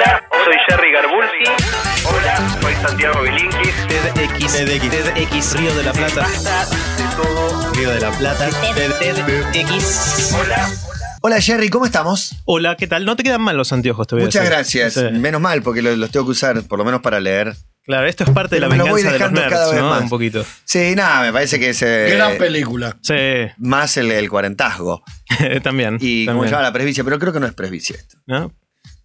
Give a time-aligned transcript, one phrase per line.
[0.00, 2.06] Hola, soy Jerry Garbulsi.
[2.06, 3.74] Hola, soy Santiago Bilinkis.
[3.88, 6.24] TEDx, TEDx, TEDx Río de la Plata.
[6.28, 7.72] de todo.
[7.72, 8.48] Río de la Plata.
[8.76, 10.32] TEDx.
[10.40, 10.68] Hola.
[11.20, 12.36] Hola Jerry, ¿cómo estamos?
[12.44, 13.04] Hola, ¿qué tal?
[13.06, 14.54] No te quedan mal los anteojos, te voy a Muchas decir.
[14.56, 14.94] gracias.
[14.94, 15.18] Sí.
[15.18, 17.56] Menos mal, porque los, los tengo que usar, por lo menos para leer.
[17.82, 19.72] Claro, esto es parte de la me lo voy venganza de los dejando cada nerds,
[19.72, 19.90] vez ¿no?
[19.90, 20.02] más.
[20.02, 20.46] Un poquito.
[20.64, 22.96] Sí, nada, me parece que es eh, Gran película.
[23.02, 23.14] Sí,
[23.56, 25.02] más el, el cuarentazgo.
[25.64, 25.98] también.
[26.00, 26.50] Y como también.
[26.50, 28.16] se llama la presbicia, pero creo que no es presbicia esto.
[28.26, 28.52] ¿No?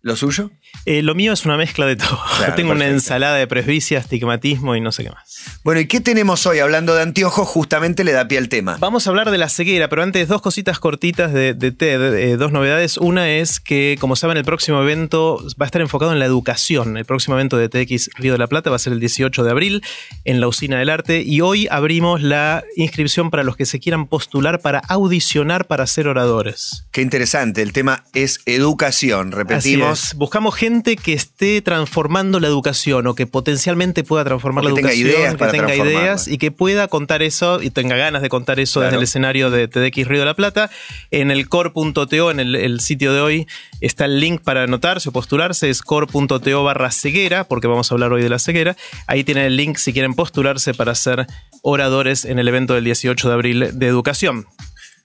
[0.01, 0.51] ¿Lo suyo?
[0.85, 2.19] Eh, lo mío es una mezcla de todo.
[2.37, 5.43] Claro, Tengo una ensalada de presbicia, astigmatismo y no sé qué más.
[5.63, 6.59] Bueno, ¿y qué tenemos hoy?
[6.59, 8.77] Hablando de anteojos, justamente le da pie al tema.
[8.79, 12.37] Vamos a hablar de la ceguera, pero antes dos cositas cortitas de, de TED, eh,
[12.37, 12.97] dos novedades.
[12.97, 16.97] Una es que, como saben, el próximo evento va a estar enfocado en la educación.
[16.97, 19.51] El próximo evento de TX Río de la Plata va a ser el 18 de
[19.51, 19.83] abril
[20.25, 24.07] en la Usina del Arte y hoy abrimos la inscripción para los que se quieran
[24.07, 26.85] postular para audicionar para ser oradores.
[26.91, 29.29] Qué interesante, el tema es educación.
[29.29, 30.03] Así Repetimos.
[30.07, 30.13] es.
[30.15, 34.81] Buscamos gente que esté transformando la educación o que potencialmente pueda transformar O la que
[34.81, 38.29] tenga educación, ideas que tenga ideas y que pueda contar eso y tenga ganas de
[38.29, 38.85] contar eso Claro.
[38.91, 40.69] desde el escenario de TDX Río de la Plata.
[41.11, 43.47] En el core.to, en el, el sitio de hoy,
[43.81, 48.13] está el link para anotarse o postularse, es core.to barra ceguera, porque vamos a hablar
[48.13, 48.77] hoy de la ceguera.
[49.05, 51.27] Ahí tienen el link si quieren postularse para ser
[51.61, 54.45] oradores en el evento del 18 de abril de educación.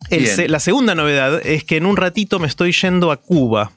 [0.08, 3.72] El la segunda novedad es que en un ratito me estoy yendo a Cuba.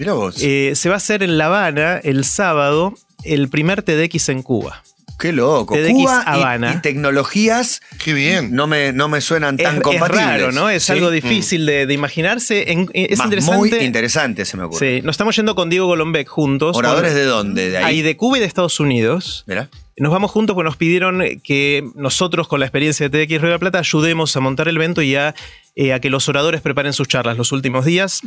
[0.00, 0.36] Mira vos.
[0.42, 4.82] Eh, se va a hacer en La Habana el sábado el primer TEDx en Cuba.
[5.18, 5.74] Qué loco.
[5.74, 6.72] TEDx Cuba Habana.
[6.78, 8.54] y, tecnologías Qué bien.
[8.54, 10.24] no me, no me suenan Es, tan es compatibles.
[10.26, 10.70] raro, ¿no?
[10.70, 10.92] Es Sí.
[10.92, 12.72] algo difícil de, de imaginarse.
[12.72, 13.58] En- eh, es Más interesante.
[13.76, 15.00] Muy interesante se me ocurre.
[15.00, 16.74] Sí, nos estamos yendo con Diego Golombek juntos.
[16.74, 17.68] ¿Oradores Con- de dónde?
[17.70, 17.84] ¿De ahí?
[17.84, 19.44] Ahí de Cuba y de Estados Unidos.
[19.46, 19.68] Mirá.
[19.98, 23.54] Nos vamos juntos porque nos pidieron que nosotros, con la experiencia de TX Río de
[23.56, 25.34] la Plata, ayudemos a montar el evento y a,
[25.76, 28.22] eh, a que los oradores preparen sus charlas los últimos días.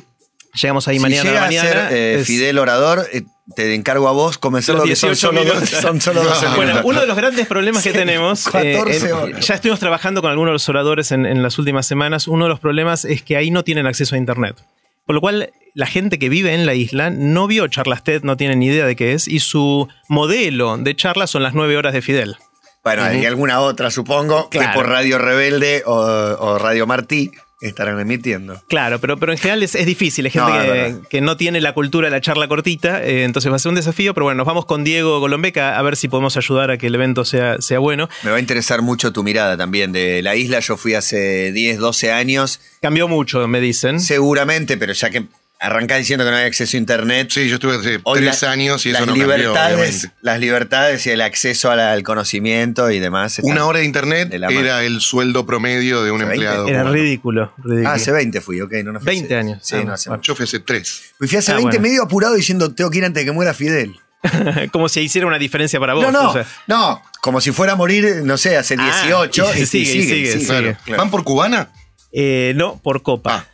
[0.61, 1.85] Llegamos ahí si mañana a llega la mañana.
[1.85, 3.23] a ser eh, es- Fidel Orador, eh,
[3.55, 6.55] te encargo a vos convencerlo Los que son 18 solo, dos, son solo 12 No.
[6.55, 9.45] Bueno, uno de los grandes problemas que tenemos, 14 eh, horas.
[9.45, 12.49] ya estuvimos trabajando con algunos de los oradores en, en las últimas semanas, uno de
[12.49, 14.57] los problemas es que ahí no tienen acceso a Internet.
[15.05, 18.37] Por lo cual, la gente que vive en la isla no vio charlas TED, no
[18.37, 21.91] tiene ni idea de qué es, y su modelo de charlas son las nueve horas
[21.93, 22.37] de Fidel.
[22.85, 24.69] Bueno, hay alguna otra, supongo, Claro.
[24.69, 27.31] que por Radio Rebelde o, o Radio Martí
[27.67, 28.61] estarán emitiendo.
[28.67, 31.61] Claro, pero, pero en general es, es difícil, hay gente No, es que, no tiene
[31.61, 34.37] la cultura de la charla cortita, eh, entonces va a ser un desafío, pero bueno,
[34.37, 37.61] nos vamos con Diego Golombeca a ver si podemos ayudar a que el evento sea,
[37.61, 38.09] sea bueno.
[38.23, 40.59] Me va a interesar mucho tu mirada también de la isla.
[40.59, 43.99] Yo fui hace 10, 12 años, Cambió mucho, me dicen.
[43.99, 45.25] seguramente, pero ya que
[45.63, 47.29] arrancás diciendo que no hay acceso a Internet.
[47.31, 50.11] Sí, yo estuve hace hoy tres la- años y las eso no cambió, libertades, obviamente.
[50.21, 53.39] Las libertades y el acceso al, al conocimiento y demás.
[53.43, 56.45] Una hora de internet de era el sueldo promedio de un Hace 20.
[56.45, 56.67] empleado.
[56.67, 57.89] Era ridículo, ridículo.
[57.89, 58.73] Ah, hace 20 fui, ok.
[58.83, 59.59] No, no fui 20 hace- años.
[59.63, 60.09] Sí, Ah, no hace.
[60.21, 61.13] Yo fui hace tres.
[61.17, 61.81] Fui fui hace Ah, 20 bueno.
[61.89, 63.95] medio apurado diciendo tengo que ir antes de que muera Fidel.
[64.71, 66.03] Como si hiciera una diferencia para vos.
[66.03, 66.45] no, no, o sea.
[66.67, 67.01] no.
[67.21, 69.51] Como si fuera a morir, no sé, hace Ah, 18.
[69.55, 70.45] y sigue, y sigue, sigue.
[70.45, 70.77] Claro.
[70.85, 71.01] claro.
[71.01, 71.69] ¿Van por cubana?
[72.11, 73.47] Eh, no, por copa.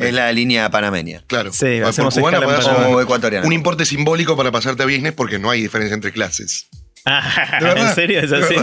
[0.00, 1.22] Es la línea panameña.
[1.26, 1.52] Claro.
[1.52, 2.84] Sí, Por hacemos cubana escala en podés Panamá.
[2.84, 3.46] hacer O ecuatoriana.
[3.46, 6.68] Un importe simbólico para pasarte a business porque no hay diferencia entre clases.
[7.06, 7.88] Ah, ¿De verdad?
[7.90, 8.56] ¿En serio es ¿De así?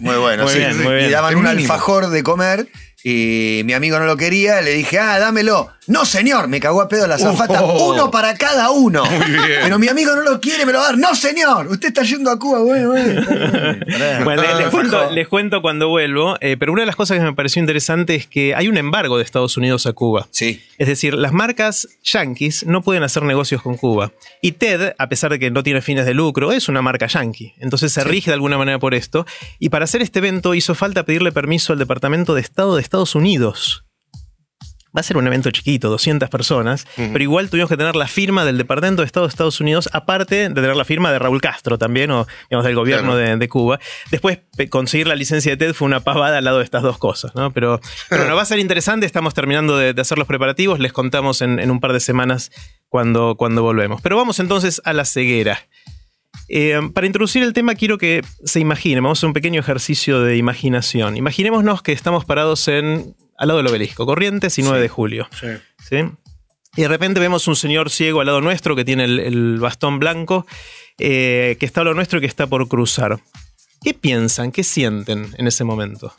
[0.00, 0.58] Muy bueno, Muy sí.
[0.58, 1.10] bien, muy Y bien.
[1.12, 2.66] daban un alfajor de comer
[3.08, 4.60] y mi amigo no lo quería.
[4.62, 5.70] Le dije, ah, dámelo.
[5.86, 7.62] No, señor, me cagó a pedo la azafata.
[7.62, 7.92] Oh.
[7.92, 9.04] Uno para cada uno.
[9.04, 9.60] Muy bien.
[9.62, 10.98] Pero mi amigo no lo quiere, me lo va a dar.
[10.98, 12.56] No, señor, usted está yendo a Cuba.
[12.66, 13.22] Bueno, bueno.
[14.24, 17.22] Bueno, les, les cuento, les cuento cuando vuelvo, eh, pero una de las cosas que
[17.22, 20.26] me pareció interesante es que hay un embargo de Estados Unidos a Cuba.
[20.32, 20.60] Sí.
[20.78, 24.10] Es decir, las marcas yankees no pueden hacer negocios con Cuba.
[24.42, 27.54] Y TED, a pesar de que no tiene fines de lucro, es una marca yankee.
[27.60, 29.26] Entonces se rige de alguna manera por esto.
[29.60, 32.95] Y para hacer este evento hizo falta pedirle permiso al Departamento de Estado de Estados
[33.14, 33.82] Unidos.
[34.96, 38.46] Va a ser un evento chiquito, 200 personas, pero igual tuvimos que tener la firma
[38.46, 41.76] del Departamento de Estado de Estados Unidos, aparte de tener la firma de Raúl Castro
[41.76, 43.28] también, o digamos, del gobierno Claro.
[43.32, 43.78] de, de Cuba.
[44.10, 44.38] Después,
[44.70, 47.50] conseguir la licencia de TED fue una pavada al lado de estas dos cosas, ¿no?
[47.52, 50.94] Pero, pero bueno, va a ser interesante, estamos terminando de, de hacer los preparativos, les
[50.94, 52.50] contamos en, en un par de semanas
[52.88, 54.00] cuando, cuando volvemos.
[54.00, 55.58] Pero vamos entonces a la ceguera.
[56.48, 60.20] Eh, para introducir el tema quiero que se imaginen, vamos a hacer un pequeño ejercicio
[60.22, 61.16] de imaginación.
[61.16, 65.28] Imaginémonos que estamos parados en, al lado del obelisco, Corrientes y 9 de julio.
[65.88, 65.96] ¿sí?
[66.76, 69.98] Y de repente vemos un señor ciego al lado nuestro que tiene el, el bastón
[69.98, 70.46] blanco,
[70.98, 73.18] eh, que está al lado nuestro y que está por cruzar.
[73.82, 74.52] ¿Qué piensan?
[74.52, 76.14] ¿Qué sienten en ese momento?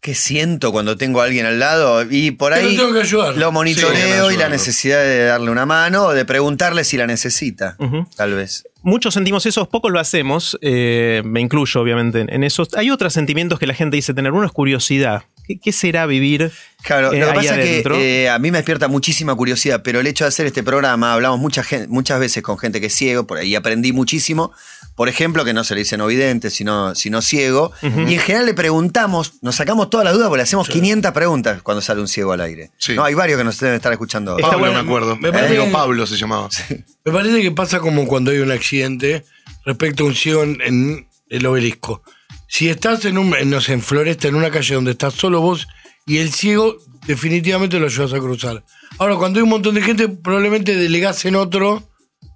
[0.00, 2.04] ¿Qué siento cuando tengo a alguien al lado?
[2.10, 3.36] Y por ahí lo tengo que ayudar.
[3.36, 7.06] lo Sí, monitoreo y la necesidad de darle una mano o de preguntarle si la
[7.06, 7.76] necesita.
[8.16, 8.64] Tal vez.
[8.82, 12.66] Muchos sentimos eso, pocos lo hacemos, eh, me incluyo obviamente en, en eso.
[12.76, 14.32] Hay otros sentimientos que la gente dice tener.
[14.32, 15.22] Uno es curiosidad.
[15.46, 16.52] ¿Qué, qué será vivir
[16.82, 17.94] Claro, eh, lo que ahí pasa es adentro?
[17.96, 21.12] que eh, a mí me despierta muchísima curiosidad, pero el hecho de hacer este programa,
[21.12, 24.52] hablamos mucha muchas veces con gente que es ciego, por ahí aprendí muchísimo.
[24.94, 27.72] Por ejemplo, que no se le dice no vidente, sino, sino ciego.
[27.82, 31.62] Y en general le preguntamos, nos sacamos todas las dudas porque le hacemos 500 preguntas
[31.62, 32.70] cuando sale un ciego al aire.
[32.76, 32.94] Sí.
[32.94, 34.36] No, hay varios que nos deben estar escuchando.
[34.36, 34.74] Está Pablo, bueno.
[34.82, 35.16] me acuerdo.
[35.16, 36.48] Me parece que- Pablo se llamaba.
[37.04, 39.24] Me parece que pasa como cuando hay un accidente
[39.64, 42.02] respecto a un ciego en, en el obelisco.
[42.52, 45.68] Si estás en un, no sé, en Floresta, en una calle donde estás solo vos
[46.04, 46.76] y el ciego,
[47.06, 48.62] definitivamente lo ayudas a cruzar.
[48.98, 51.82] Ahora, cuando hay un montón de gente, probablemente delegás en otro.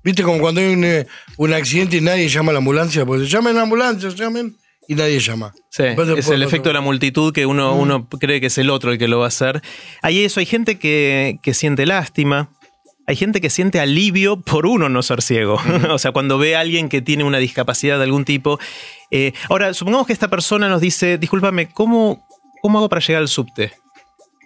[0.03, 0.23] ¿Viste?
[0.23, 3.53] Como cuando hay un, eh, un accidente y nadie llama a la ambulancia, pues llamen
[3.53, 4.57] a la ambulancia, llamen,
[4.89, 5.53] y nadie llama.
[5.71, 5.83] Sí,
[6.17, 8.99] es el efecto de la multitud que uno, uno cree que es el otro el
[8.99, 9.61] que lo va a hacer.
[10.01, 12.56] Hay eso, hay gente que, que siente lástima.
[13.07, 15.59] Hay gente que siente alivio por uno no ser ciego.
[15.91, 18.59] o sea, cuando ve a alguien que tiene una discapacidad de algún tipo.
[19.11, 22.27] Eh, ahora, supongamos que esta persona nos dice, discúlpame, ¿cómo,
[22.63, 23.73] ¿cómo hago para llegar al subte?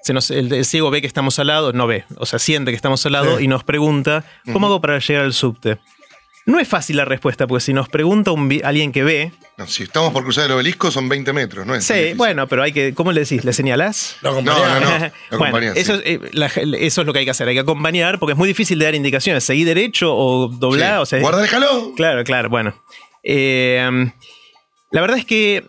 [0.02, 2.70] Se nos- el, el ciego ve que estamos al lado, no ve, o sea, siente
[2.70, 3.44] que estamos al lado Sí.
[3.44, 5.78] y nos pregunta, ¿cómo hago para llegar al subte?
[6.46, 9.82] No es fácil la respuesta, porque si nos pregunta un alguien que ve, No, si
[9.84, 11.84] estamos por cruzar el obelisco son 20 metros, ¿no es?
[11.84, 12.94] Sí, bueno, pero hay que.
[12.94, 13.44] ¿Cómo le decís?
[13.44, 14.16] ¿Le señalás?
[14.22, 14.80] Lo No, acompañás.
[14.80, 15.12] no, no.
[15.30, 16.02] Lo bueno, eso, sí.
[16.04, 17.46] es, eh, la- eso es lo que hay que hacer.
[17.46, 19.44] Hay que acompañar porque es muy difícil de dar indicaciones.
[19.44, 20.96] Seguir derecho o doblar.
[20.96, 21.02] Sí.
[21.02, 21.94] O sea, Guarda el jalón.
[21.94, 22.74] Claro, claro, bueno.
[23.22, 24.10] Eh,
[24.92, 25.64] la verdad es que,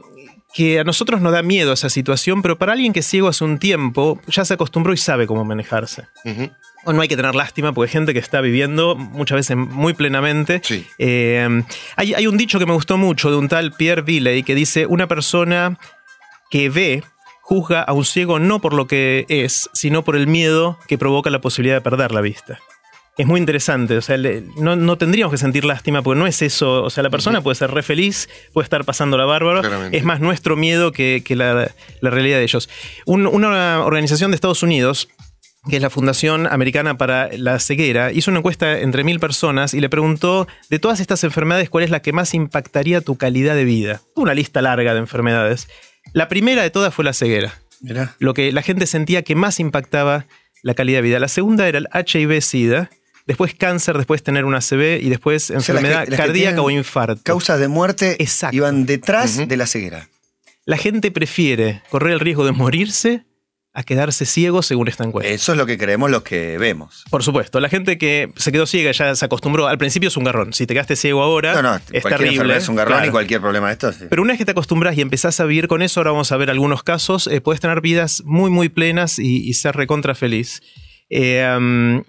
[0.53, 3.43] que a nosotros nos da miedo esa situación, pero para alguien que es ciego hace
[3.43, 6.07] un tiempo, ya se acostumbró y sabe cómo manejarse.
[6.25, 6.49] Ujú.
[6.83, 9.93] O no hay que tener lástima porque hay gente que está viviendo muchas veces muy
[9.93, 10.61] plenamente.
[10.63, 10.85] Sí.
[10.97, 11.63] Eh,
[11.95, 14.85] hay, hay un dicho que me gustó mucho de un tal Pierre Villey que dice,
[14.87, 15.77] una persona
[16.49, 17.03] que ve
[17.41, 21.29] juzga a un ciego no por lo que es, sino por el miedo que provoca
[21.29, 22.59] la posibilidad de perder la vista.
[23.17, 26.41] Es muy interesante, o sea, le- no, no tendríamos que sentir lástima porque no es
[26.41, 29.97] eso, o sea, la persona puede ser re feliz, puede estar pasando la bárbaro, Claramente.
[29.97, 31.69] es más nuestro miedo que, que la,
[31.99, 32.69] la realidad de ellos.
[33.05, 35.09] Un- una organización de Estados Unidos
[35.69, 39.79] que es la Fundación Americana para la Ceguera, hizo una encuesta entre mil personas y
[39.81, 43.63] le preguntó de todas estas enfermedades cuál es la que más impactaría tu calidad de
[43.65, 44.01] vida.
[44.15, 45.67] Una lista larga de enfermedades.
[46.13, 48.15] La primera de todas fue la ceguera, Mirá.
[48.17, 50.25] lo que la gente sentía que más impactaba
[50.63, 51.19] la calidad de vida.
[51.19, 52.89] La segunda era el HIV-Sida,
[53.27, 56.71] después cáncer, después tener una ACV y después sea, las que- enfermedad las cardíaca o
[56.71, 57.21] infarto.
[57.23, 58.55] Causas de muerte Exacto.
[58.57, 60.07] iban detrás de la ceguera.
[60.65, 63.25] La gente prefiere correr el riesgo de morirse
[63.73, 65.31] a quedarse ciego según esta encuesta.
[65.31, 67.05] Eso es lo que creemos los que vemos.
[67.09, 69.67] Por supuesto, la gente que se quedó ciega ya se acostumbró.
[69.67, 70.51] Al principio es un garrón.
[70.51, 72.57] Si te quedaste ciego ahora, No, no, es terrible.
[72.57, 73.07] es un garrón Claro.
[73.07, 73.95] y cualquier problema de estos.
[73.95, 74.05] sí.
[74.09, 76.37] Pero una vez que te acostumbras y empezás a vivir con eso, ahora vamos a
[76.37, 80.61] ver algunos casos, eh, puedes tener vidas muy, muy plenas y, y ser recontra feliz.
[81.09, 82.03] Eh, um,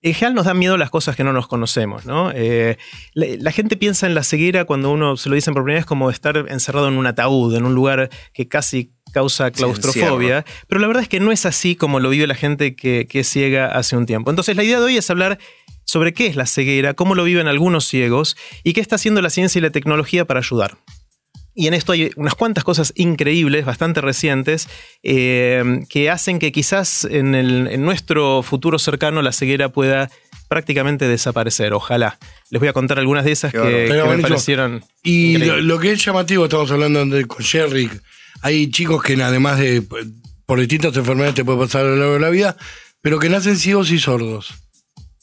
[0.00, 2.30] en general nos dan miedo las cosas que no nos conocemos, ¿no?
[2.32, 2.78] Eh,
[3.14, 5.86] la, la gente piensa en la ceguera cuando uno se lo dicen por primera vez
[5.86, 10.86] como estar encerrado en un ataúd, en un lugar que casi causa claustrofobia, pero la
[10.86, 13.66] verdad es que no es así como lo vive la gente que, que es ciega
[13.66, 14.30] hace un tiempo.
[14.30, 15.38] Entonces la idea de hoy es hablar
[15.84, 19.30] sobre qué es la ceguera, cómo lo viven algunos ciegos y qué está haciendo la
[19.30, 20.76] ciencia y la tecnología para ayudar.
[21.54, 24.68] Y en esto hay unas cuantas cosas increíbles, bastante recientes,
[25.02, 30.08] eh, que hacen que quizás en, el- en nuestro futuro cercano la ceguera pueda
[30.48, 31.72] prácticamente desaparecer.
[31.72, 32.18] Ojalá.
[32.50, 34.84] Les voy a contar algunas de esas que, que me parecieron.
[35.02, 37.90] Y lo, que es llamativo, estamos hablando de, con Sherry,
[38.42, 39.82] hay chicos que además de
[40.46, 42.56] por distintas enfermedades te puede pasar a lo largo de la vida,
[43.00, 44.54] pero que nacen ciegos y sordos.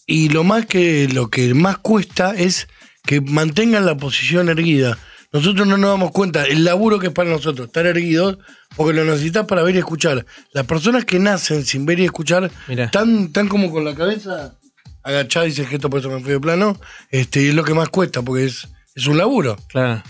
[0.06, 2.68] Y lo más que lo que más cuesta es
[3.06, 4.98] que mantengan la posición erguida.
[5.32, 8.38] Nosotros no nos damos cuenta el laburo que es para nosotros estar erguidos
[8.76, 10.26] porque lo necesitas para ver y escuchar.
[10.54, 14.58] Las personas que nacen sin ver y escuchar están, como con la cabeza
[15.04, 17.74] agachada, dice que esto por eso me fui de plano, este, y es lo que
[17.74, 19.58] más cuesta porque es, es un laburo.
[19.68, 20.04] Claro.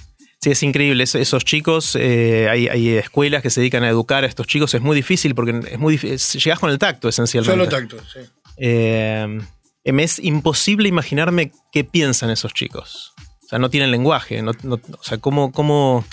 [0.46, 1.04] Sí, es increíble.
[1.04, 4.72] Es- esos chicos, eh, hay, hay escuelas que se dedican a educar a estos chicos.
[4.75, 6.40] Es muy difícil porque es muy difícil.
[6.40, 7.52] Llegás con el tacto, esencialmente.
[7.66, 8.20] Solo tacto, sí.
[8.58, 9.40] Eh,
[9.86, 13.16] me es imposible imaginarme qué piensan esos chicos.
[13.44, 14.44] O sea, no tienen lenguaje.
[14.44, 16.06] no- no- o sea, ¿cómo, cómo,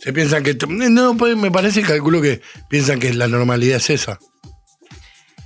[0.00, 0.56] Se piensan que.
[0.66, 4.18] No, pues, me parece, calculo que piensan que la normalidad es esa.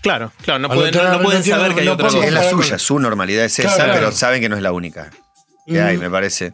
[0.00, 2.24] Claro, claro, no pueden, no- no no pueden entiendo, saber que hay no otra cosa.
[2.24, 3.94] Es la suya, su normalidad es esa, Claro.
[3.94, 5.10] pero saben que no es la única
[5.66, 6.00] que hay, Mm.
[6.02, 6.52] me parece.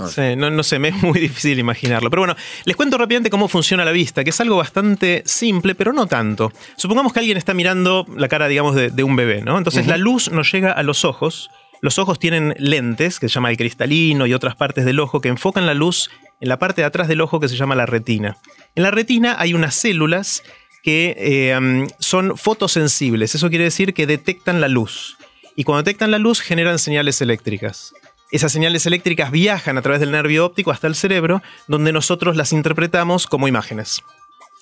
[0.00, 2.10] No, Sí, no, no sé, me es muy difícil imaginarlo.
[2.10, 5.92] Pero bueno, les cuento rápidamente cómo funciona la vista, que es algo bastante simple, pero
[5.92, 6.52] no tanto.
[6.76, 9.58] Supongamos que alguien está mirando la cara, digamos, de, de un bebé, ¿no?
[9.58, 11.50] Entonces la luz nos llega a los ojos.
[11.82, 15.28] Los ojos tienen lentes, que se llama el cristalino, y otras partes del ojo, que
[15.28, 18.36] enfocan la luz en la parte de atrás del ojo que se llama la retina.
[18.74, 20.42] En la retina hay unas células
[20.82, 23.34] que eh, son fotosensibles.
[23.34, 25.16] Eso quiere decir que detectan la luz.
[25.56, 27.92] Y cuando detectan la luz generan señales eléctricas.
[28.30, 32.52] Esas señales eléctricas viajan a través del nervio óptico hasta el cerebro, donde nosotros las
[32.52, 34.02] interpretamos como imágenes.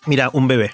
[0.06, 0.72] Mira, un bebé.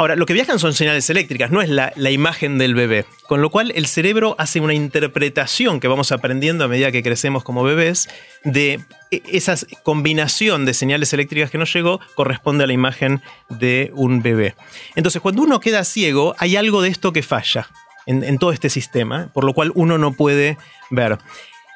[0.00, 3.04] Ahora, lo que viajan son señales eléctricas, no es la, imagen del bebé.
[3.28, 7.44] Con lo cual, el cerebro hace una interpretación que vamos aprendiendo a medida que crecemos
[7.44, 8.08] como bebés
[8.42, 13.20] de e, esa combinación de señales eléctricas que nos llegó corresponde a la imagen
[13.50, 14.54] de un bebé.
[14.96, 17.68] Entonces, cuando uno queda ciego, hay algo de esto que falla
[18.06, 20.56] en todo este sistema, por lo cual uno no puede
[20.90, 21.18] ver.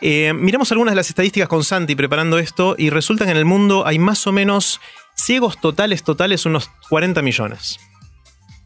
[0.06, 3.46] Eh, miramos algunas de las estadísticas con Santi preparando esto y resulta que en el
[3.46, 4.78] mundo hay más o menos
[5.16, 7.80] ciegos totales, totales, unos 40 millones.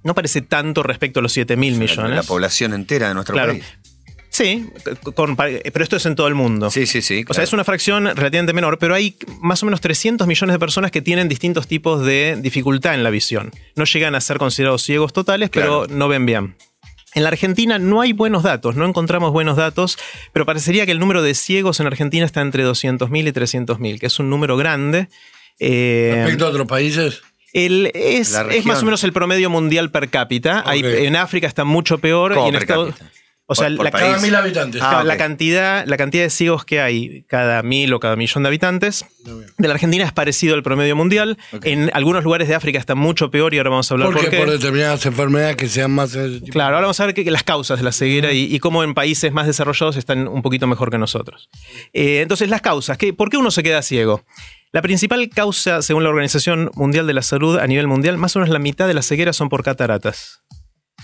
[0.03, 2.17] No parece tanto respecto a los 7 mil millones.
[2.17, 3.53] La población entera de nuestro Claro.
[3.53, 3.65] país.
[4.31, 4.69] Sí,
[5.15, 6.71] con- pero esto es en todo el mundo.
[6.71, 7.25] Sí, sí, sí.
[7.29, 10.59] O sea, es una fracción relativamente menor, pero hay más o menos 300 millones de
[10.59, 13.53] personas que tienen distintos tipos de dificultad en la visión.
[13.77, 16.57] No llegan a ser considerados ciegos totales, pero no ven bien.
[17.19, 19.99] En la Argentina no hay buenos datos, no encontramos buenos datos,
[20.33, 24.07] pero parecería que el número de ciegos en Argentina está entre 200.000 y 300.000, que
[24.07, 25.09] es un número grande.
[25.59, 27.23] Eh, Respecto a otros países.
[27.53, 28.31] el- es,
[28.67, 30.63] más o menos el promedio mundial per cápita.
[30.65, 32.35] Hay- en África está mucho peor.
[32.35, 33.11] ¿Cómo y en per Estados- cápita?
[33.51, 34.05] O sea, Por- por la, país.
[34.05, 34.83] Cada mil habitantes.
[34.85, 38.49] Ah, la, cantidad, la cantidad de ciegos que hay cada mil o cada millón de
[38.49, 39.07] habitantes
[39.57, 41.39] de la Argentina es parecido al promedio mundial.
[41.65, 44.31] En algunos lugares de África está mucho peor y ahora vamos a hablar Porque por
[44.31, 44.37] qué.
[44.39, 46.15] por determinadas enfermedades que sean más.
[46.15, 48.59] eh, Claro, ahora vamos a ver que, que las causas de la ceguera y, y
[48.59, 51.49] cómo en países más desarrollados están un poquito mejor que nosotros.
[51.95, 52.99] Eh, entonces, las causas.
[52.99, 54.25] ¿qué- ¿Por qué uno se queda ciego?
[54.73, 58.41] La principal causa, según la Organización Mundial de la Salud a nivel mundial, más o
[58.41, 60.43] menos la mitad de las cegueras son por cataratas.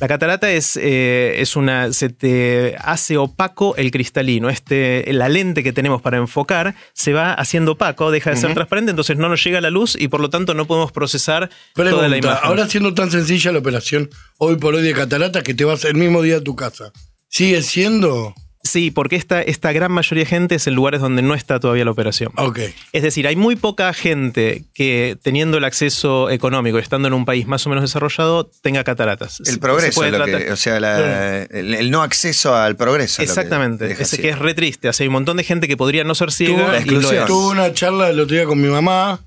[0.00, 1.92] La catarata es, eh, es una.
[1.92, 4.50] se te hace opaco el cristalino.
[4.50, 8.90] Este, la lente que tenemos para enfocar se va haciendo opaco, deja de ser transparente,
[8.90, 11.96] entonces no nos llega la luz y por lo tanto no podemos procesar toda la
[11.96, 12.40] Pregunta, imagen.
[12.42, 15.94] ahora siendo tan sencilla la operación hoy por hoy de catarata que te vas el
[15.94, 16.90] mismo día a tu casa,
[17.28, 18.34] ¿sigue siendo?
[18.66, 21.84] Sí, porque esta, esta gran mayoría de gente es en lugares donde no está todavía
[21.84, 22.32] la operación.
[22.36, 22.60] Ok.
[22.92, 27.46] Es decir, hay muy poca gente que teniendo el acceso económico, estando en un país
[27.46, 29.40] más o menos desarrollado, tenga cataratas.
[29.46, 33.22] El progreso, lo que- o sea, la- el, el no acceso al progreso.
[33.22, 34.16] es lo que Exactamente, así.
[34.16, 34.88] que es re triste.
[34.88, 37.26] O sea, hay un montón de gente que podría no ser ciega y lo es.
[37.26, 39.20] tuve una charla el otro día con mi mamá,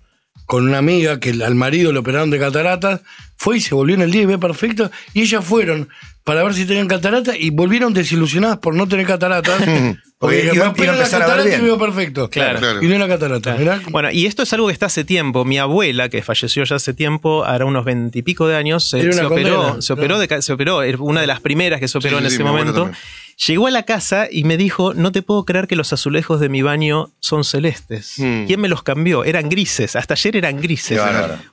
[0.47, 3.01] con una amiga que al marido le operaron de cataratas,
[3.35, 5.89] fue y se volvió en el día y ve perfecto, y ellas fueron
[6.27, 9.61] para ver si tenían cataratas y volvieron desilusionadas por no tener cataratas.
[10.19, 12.27] Porque iba- a la empezar a ver catarata y veo perfecto.
[12.31, 12.57] Claro.
[12.57, 12.81] Claro.
[12.83, 13.55] Y no era catarata.
[13.91, 15.45] Bueno, y esto es algo que está hace tiempo.
[15.45, 19.55] Mi abuela, que falleció ya hace tiempo, hará unos veintipico de años, se, una operó,
[19.57, 22.29] condena, se operó, de se operó, una de las primeras que se operó Sí, en
[22.31, 22.89] sí, ese momento.
[23.45, 26.49] Llegó a la casa y me dijo, no te puedo creer que los azulejos de
[26.49, 28.15] mi baño son celestes.
[28.17, 28.45] Mm.
[28.47, 29.23] ¿Quién me los cambió?
[29.23, 30.99] Eran grises, hasta ayer eran grises.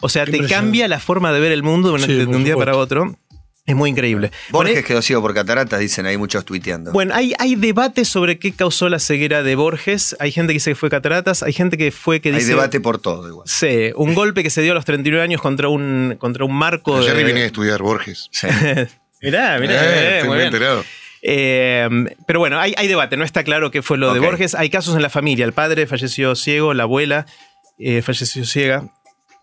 [0.00, 2.34] O sea, te cambia la forma de ver el mundo de un- Sí, de por
[2.36, 2.72] un día supuesto.
[2.72, 3.14] para otro.
[3.66, 4.30] Es muy increíble.
[4.50, 6.92] Borges Bueno, quedó ciego por cataratas, dicen ahí muchos tuiteando.
[6.92, 10.14] bueno, hay, hay debate sobre qué causó la ceguera de Borges.
[10.20, 12.48] Hay gente que dice que fue cataratas, hay gente que fue que Hay dice...
[12.48, 13.48] debate por todo igual.
[13.48, 17.00] Sí, un golpe que se dio a los 39 años contra un, contra un marco
[17.00, 17.06] de...
[17.06, 18.28] Jerry vine a estudiar Borges.
[18.32, 18.48] Sí.
[19.22, 20.46] mirá, mirá, Eh, eh, estoy muy bien.
[20.48, 20.84] enterado.
[21.22, 21.88] Eh,
[22.26, 24.20] pero bueno, hay, hay debate, no está claro qué fue lo de.
[24.20, 24.54] Borges.
[24.54, 25.46] Hay casos en la familia.
[25.46, 27.24] El padre falleció ciego, la abuela
[27.78, 28.90] eh, falleció ciega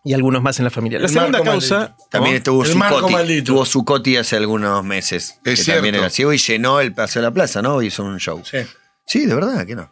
[0.04, 1.00] y algunos más en la familia.
[1.00, 1.78] La El segunda marco causa...
[1.78, 2.06] maldito.
[2.10, 2.64] También estuvo
[3.10, 3.54] maldito.
[3.54, 5.40] Tuvo Zuccotti hace algunos meses.
[5.46, 7.82] Es que también era ciego y llenó el Paseo de la Plaza, ¿no?
[7.82, 8.42] Hizo un show.
[8.44, 8.58] Sí.
[9.06, 9.92] Sí, de verdad, que no.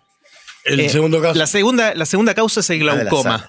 [0.66, 1.38] El Eh, segundo caso.
[1.38, 3.48] La segunda, la segunda causa es el las glaucoma.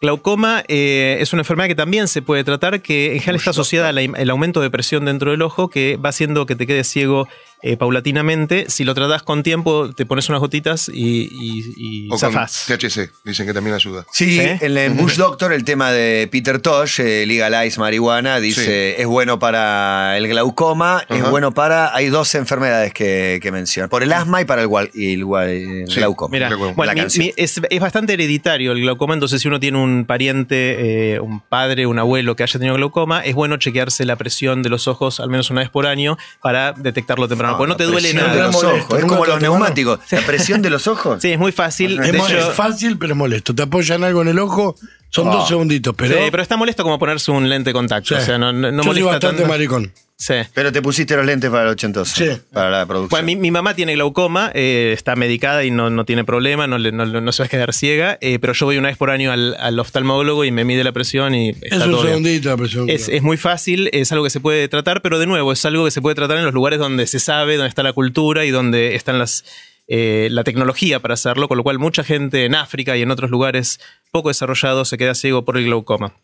[0.00, 3.90] Glaucoma eh, es una enfermedad que también se puede tratar, que en general está asociada
[3.90, 7.28] al aumento de presión dentro del ojo, que va haciendo que te quedes ciego
[7.62, 8.66] eh, paulatinamente.
[8.68, 12.64] Si lo tratás con tiempo, te pones unas gotitas y, y, y O con zafás.
[12.66, 14.04] THC, dicen que también ayuda.
[14.12, 14.40] Sí, ¿Sí?
[14.40, 19.38] en el Bush Doctor, el tema de Peter Tosh, eh, Legalize Marihuana, dice es bueno
[19.38, 21.94] para el glaucoma, es bueno para.
[21.94, 25.24] Hay dos enfermedades que, que menciona: por el asma y para el, gual- y el,
[25.24, 26.32] gual- el Sí, glaucoma.
[26.32, 26.72] Mira, Glaucoma.
[26.74, 27.26] bueno, La mi- canción.
[27.26, 31.40] mi- es, es bastante hereditario el glaucoma, entonces si uno tiene un pariente, eh, un
[31.40, 35.20] padre, un abuelo que haya tenido glaucoma, es bueno chequearse la presión de los ojos
[35.20, 38.28] al menos una vez por año para detectarlo temprano, No, porque no te duele nada.
[38.32, 38.46] de nada.
[38.52, 38.98] los Molesto, ojos.
[38.98, 40.00] Es como los neumáticos.
[40.10, 41.22] La presión de los ojos.
[41.22, 42.00] Sí, es muy fácil.
[42.00, 43.54] es, de mo- hecho- es fácil, pero es molesto.
[43.54, 44.76] Te apoyan algo en el ojo,
[45.14, 45.32] son Oh.
[45.32, 48.08] dos segunditos, pero, sí, pero está molesto como ponerse un lente de contacto.
[48.08, 48.14] Sí.
[48.14, 49.48] O sea, no, no, no yo soy molesta bastante tanto.
[49.52, 49.92] maricón.
[50.16, 50.34] Sí.
[50.54, 52.14] Pero te pusiste los lentes para el ochentoso.
[52.16, 52.30] Sí.
[52.52, 53.08] Para la producción.
[53.10, 56.78] Bueno, mi, mi mamá tiene glaucoma, eh, está medicada y no, no tiene problema, no,
[56.78, 59.10] le- no, no se va a quedar ciega, eh, pero yo voy una vez por
[59.10, 62.06] año al, al oftalmólogo y me mide la presión y está Es un todo bien.
[62.14, 62.88] segundito la presión.
[62.88, 65.84] Es, es muy fácil, es algo que se puede tratar, pero de nuevo, es algo
[65.86, 68.50] que se puede tratar en los lugares donde se sabe, donde está la cultura y
[68.50, 69.44] donde están las,
[69.94, 73.30] eh, la tecnología para hacerlo, con lo cual mucha gente en África y en otros
[73.30, 73.78] lugares
[74.10, 76.14] poco desarrollados se queda ciego por el glaucoma.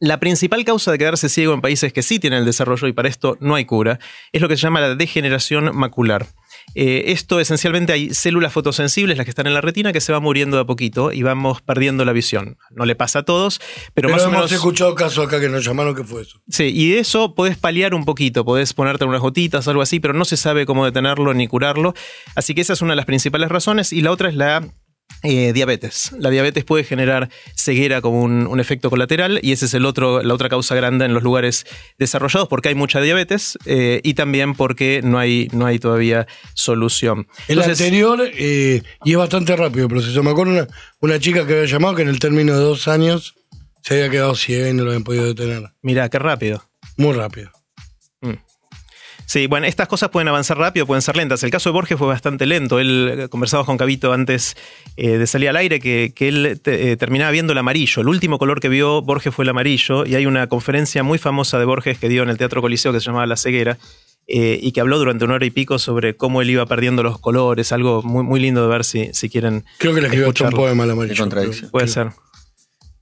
[0.00, 3.10] La principal causa de quedarse ciego en países que sí tienen el desarrollo y para
[3.10, 3.98] esto no hay cura
[4.32, 6.26] es lo que se llama la degeneración macular.
[6.74, 10.22] Eh, esto esencialmente hay células fotosensibles, las que están en la retina, que se van
[10.22, 12.56] muriendo de a poquito y vamos perdiendo la visión.
[12.70, 13.60] No le pasa a todos,
[13.94, 14.52] pero, Pero más o hemos menos...
[14.52, 16.40] escuchado casos acá que nos llamaron que fue eso.
[16.48, 20.14] Sí, y de eso podés paliar un poquito, podés ponerte unas gotitas, algo así, pero
[20.14, 21.94] no se sabe cómo detenerlo ni curarlo.
[22.34, 23.92] Así que esa es una de las principales razones.
[23.92, 24.66] Y la otra es la
[25.22, 26.12] eh, diabetes.
[26.18, 30.22] La diabetes puede generar ceguera como un, un efecto colateral y esa es el otro,
[30.22, 31.64] la otra causa grande en los lugares
[31.98, 37.28] desarrollados porque hay mucha diabetes eh, y también porque no hay, no hay todavía solución.
[37.48, 40.22] El anterior, eh, y es bastante rápido el proceso.
[40.22, 40.66] Me acuerdo una,
[41.00, 43.34] una chica que había llamado que en el término de dos años
[43.82, 45.70] se había quedado ciega y no lo habían podido detener.
[45.82, 46.64] Mirá, qué rápido.
[46.96, 47.50] Muy rápido.
[49.26, 51.42] Sí, bueno, estas cosas pueden avanzar rápido, pueden ser lentas.
[51.42, 52.78] El caso de Borges fue bastante lento.
[52.78, 54.56] Él eh, conversaba con Cabito antes
[54.96, 58.02] eh, de salir al aire que, que él te- eh, terminaba viendo el amarillo.
[58.02, 61.58] El último color que vio Borges fue el amarillo y hay una conferencia muy famosa
[61.58, 63.78] de Borges que dio en el Teatro Coliseo que se llamaba La Ceguera
[64.26, 67.18] eh, y que habló durante una hora y pico sobre cómo él iba perdiendo los
[67.18, 67.72] colores.
[67.72, 69.64] Algo muy, muy lindo de ver si, si quieren.
[69.78, 71.70] Creo que le escribió un poema a la Qué contradicción.
[71.70, 72.08] Puede ser.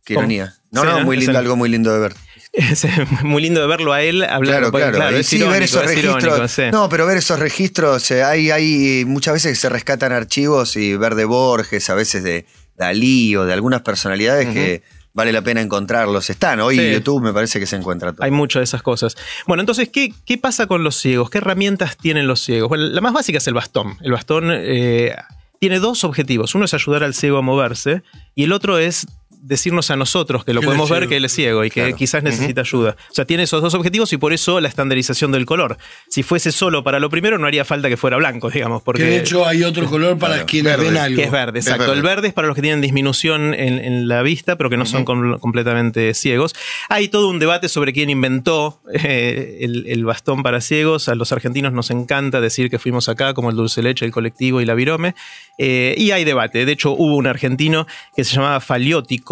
[0.04, 0.54] Qué ironía.
[0.70, 1.04] No, Sí, no, ¿no?
[1.04, 2.14] muy lindo, algo muy lindo de ver.
[2.72, 2.84] Es
[3.22, 4.70] muy lindo de verlo a él hablando.
[4.72, 5.16] Claro, claro.
[5.16, 6.22] es Y sí, ver esos es registros.
[6.24, 6.62] irónico, sí.
[6.72, 10.96] No, pero ver esos registros, eh, hay, hay muchas veces que se rescatan archivos y
[10.96, 15.60] ver de Borges, a veces de Dalí o de algunas personalidades que vale la pena
[15.60, 16.30] encontrarlos.
[16.30, 16.80] Están, hoy Sí.
[16.86, 18.24] en YouTube me parece que se encuentra todo.
[18.24, 19.16] Hay muchas de esas cosas.
[19.46, 21.30] Bueno, entonces, ¿qué, ¿qué pasa con los ciegos?
[21.30, 22.68] ¿Qué herramientas tienen los ciegos?
[22.68, 23.96] Bueno, la más básica es el bastón.
[24.02, 25.14] El bastón eh,
[25.60, 26.54] tiene dos objetivos.
[26.54, 28.02] Uno es ayudar al ciego a moverse
[28.34, 29.06] y el otro es
[29.42, 31.96] decirnos a nosotros que lo podemos ver que él es ciego y que Claro.
[31.96, 32.96] quizás necesita ayuda.
[33.10, 35.78] O sea, tiene esos dos objetivos y por eso la estandarización del color.
[36.08, 39.08] Si fuese solo para lo primero, no haría falta que fuera blanco, digamos, porque Que
[39.10, 40.90] de hecho hay otro color para Claro, quienes verde.
[40.90, 41.16] ven algo.
[41.16, 41.82] que es verde, exacto.
[41.84, 41.96] verde.
[41.96, 44.84] El verde es para los que tienen disminución en, en la vista, pero que no
[44.86, 46.54] son com- completamente ciegos.
[46.88, 51.08] Hay todo un debate sobre quién inventó eh, el, el bastón para ciegos.
[51.08, 54.60] A los argentinos nos encanta decir que fuimos acá, como el dulce leche, el colectivo
[54.60, 55.14] y la virome.
[55.58, 56.64] Eh, y hay debate.
[56.66, 59.29] De hecho, hubo un argentino que se llamaba Faliótico,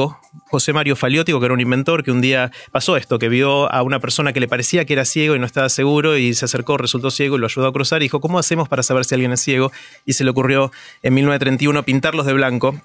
[0.50, 3.83] José Mario Faliótico, que era un inventor, que un día pasó esto, que vio a
[3.83, 6.76] una persona que le parecía que era ciego y no estaba seguro y se acercó,
[6.78, 9.33] resultó ciego y lo ayudó a cruzar y dijo, ¿cómo hacemos para saber si alguien
[9.33, 9.73] es ciego?
[10.07, 10.71] Y se le ocurrió
[11.02, 12.81] en 1931 pintarlos de blanco.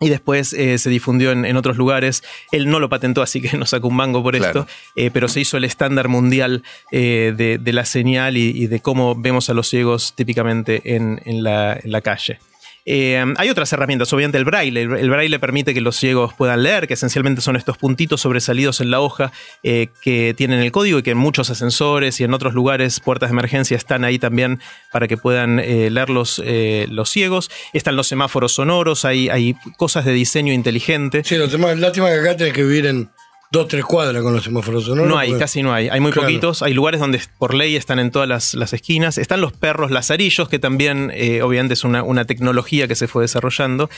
[0.00, 2.24] Y después eh, se difundió en, en otros lugares.
[2.50, 4.60] Él no lo patentó, así que no sacó un mango por Claro.
[4.62, 4.72] esto.
[4.96, 8.80] eh, pero se hizo el estándar mundial eh, de, de la señal y, y de
[8.80, 12.38] cómo vemos a los ciegos típicamente en, en la, en la calle.
[12.86, 14.82] Eh, hay otras herramientas, obviamente el braille.
[14.82, 18.90] El, braille permite que los ciegos puedan leer, que esencialmente son estos puntitos sobresalidos en
[18.90, 22.54] la hoja eh, que tienen el código y que en muchos ascensores y en otros
[22.54, 24.60] lugares, puertas de emergencia, están ahí también
[24.92, 27.50] para que puedan eh, leer los, eh, ciegos.
[27.72, 31.22] Están los semáforos sonoros, hay, cosas de diseño inteligente.
[31.24, 33.10] Sí, los demás, lástima que acá tenés que vivir en
[33.54, 35.08] dos, tres cuadras con los semáforos sonoros.
[35.08, 35.88] No hay, porque- casi no hay.
[35.88, 36.28] Hay muy Claro.
[36.28, 36.62] poquitos.
[36.62, 39.16] Hay lugares donde por ley están en todas las, las esquinas.
[39.16, 43.22] Están los perros lazarillos, que también eh, obviamente es una, una tecnología que se fue
[43.22, 43.88] desarrollando.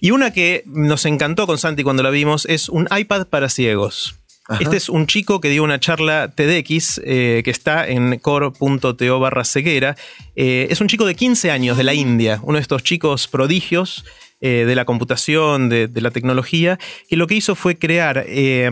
[0.00, 4.14] Y una que nos encantó con Santi cuando la vimos es un iPad para ciegos.
[4.50, 4.62] Ajá.
[4.62, 9.44] Este es un chico que dio una charla TEDx eh, que está en core.to barra
[9.44, 9.94] ceguera.
[10.36, 14.04] Eh, es un chico de 15 años de la India, uno de estos chicos prodigios
[14.40, 18.70] eh, de la computación, de, la tecnología, que lo que hizo fue crear eh,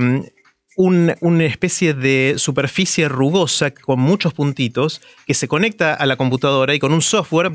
[0.77, 6.75] un- una especie de superficie rugosa con muchos puntitos que se conecta a la computadora
[6.75, 7.53] y con un software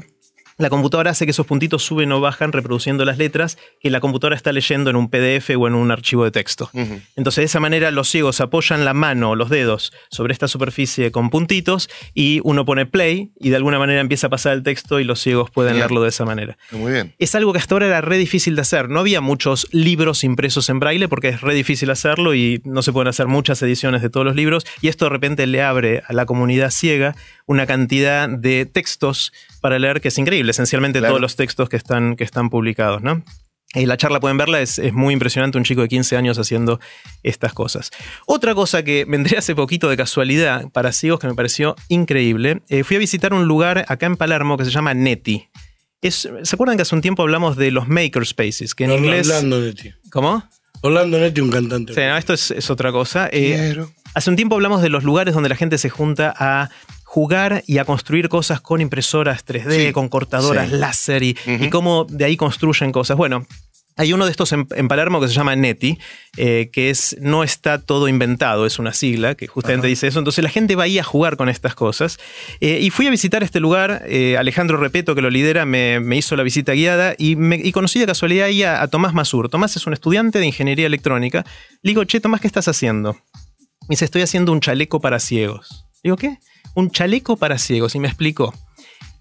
[0.62, 4.36] la computadora hace que esos puntitos suben o bajan reproduciendo las letras que la computadora
[4.36, 6.70] está leyendo en un PDF o en un archivo de texto.
[7.16, 11.12] Entonces, de esa manera, los ciegos apoyan la mano o los dedos sobre esta superficie
[11.12, 15.00] con puntitos y uno pone play y de alguna manera empieza a pasar el texto
[15.00, 15.82] y los ciegos pueden Bien.
[15.82, 16.58] leerlo de esa manera.
[16.72, 17.14] Muy bien.
[17.18, 18.90] Es algo que hasta ahora era re difícil de hacer.
[18.90, 22.92] No había muchos libros impresos en braille porque es re difícil hacerlo y no se
[22.94, 24.66] pueden hacer muchas ediciones de todos los libros.
[24.82, 29.80] Y esto de repente le abre a la comunidad ciega una cantidad de textos para
[29.80, 30.52] leer que es increíble.
[30.52, 31.14] Esencialmente Claro.
[31.14, 33.24] todos los textos que están, que están publicados, ¿no?
[33.74, 36.82] Y la charla pueden verla, es, es muy impresionante un chico de 15 años haciendo
[37.24, 37.92] estas cosas.
[38.26, 42.62] Otra cosa que me entré hace poquito de casualidad para ciegos que me pareció increíble,
[42.68, 45.48] eh, fui a visitar un lugar acá en Palermo que se llama Neti.
[46.02, 48.76] Es, ¿Se acuerdan que hace un tiempo hablamos de los makerspaces?
[48.76, 49.44] Que en Orlando inglés...
[49.44, 49.94] Netti.
[50.12, 50.44] ¿Cómo?
[50.82, 51.94] Orlando Netti, un cantante.
[51.94, 53.30] Sí, no, esto es, es otra cosa.
[53.32, 53.78] Eh.
[54.16, 56.70] Hace un tiempo hablamos de los lugares donde la gente se junta a
[57.14, 60.76] jugar y a construir cosas con impresoras 3D, Sí, con cortadoras sí.
[60.78, 61.36] láser y,
[61.70, 63.18] cómo de ahí construyen cosas.
[63.18, 63.46] Bueno.
[63.98, 66.00] Hay uno de estos en, en Palermo que se llama Neti,
[66.38, 70.18] eh, que es no está todo inventado, es una sigla que justamente dice eso.
[70.20, 72.18] Entonces la gente va ahí a jugar con estas cosas.
[72.62, 76.16] Eh, y fui a visitar este lugar, eh, Alejandro Repeto, que lo lidera, me, me
[76.16, 79.50] hizo la visita guiada y, me- y conocí de casualidad ahí a, a Tomás Masur.
[79.50, 81.46] Tomás es un estudiante de ingeniería electrónica.
[81.82, 83.14] Le digo, che, Tomás, ¿qué estás haciendo?
[83.82, 85.86] Me dice, estoy haciendo un chaleco para ciegos.
[86.02, 86.38] Digo, ¿qué?
[86.74, 87.96] Un chaleco para ciegos.
[87.96, 88.54] Y me explicó.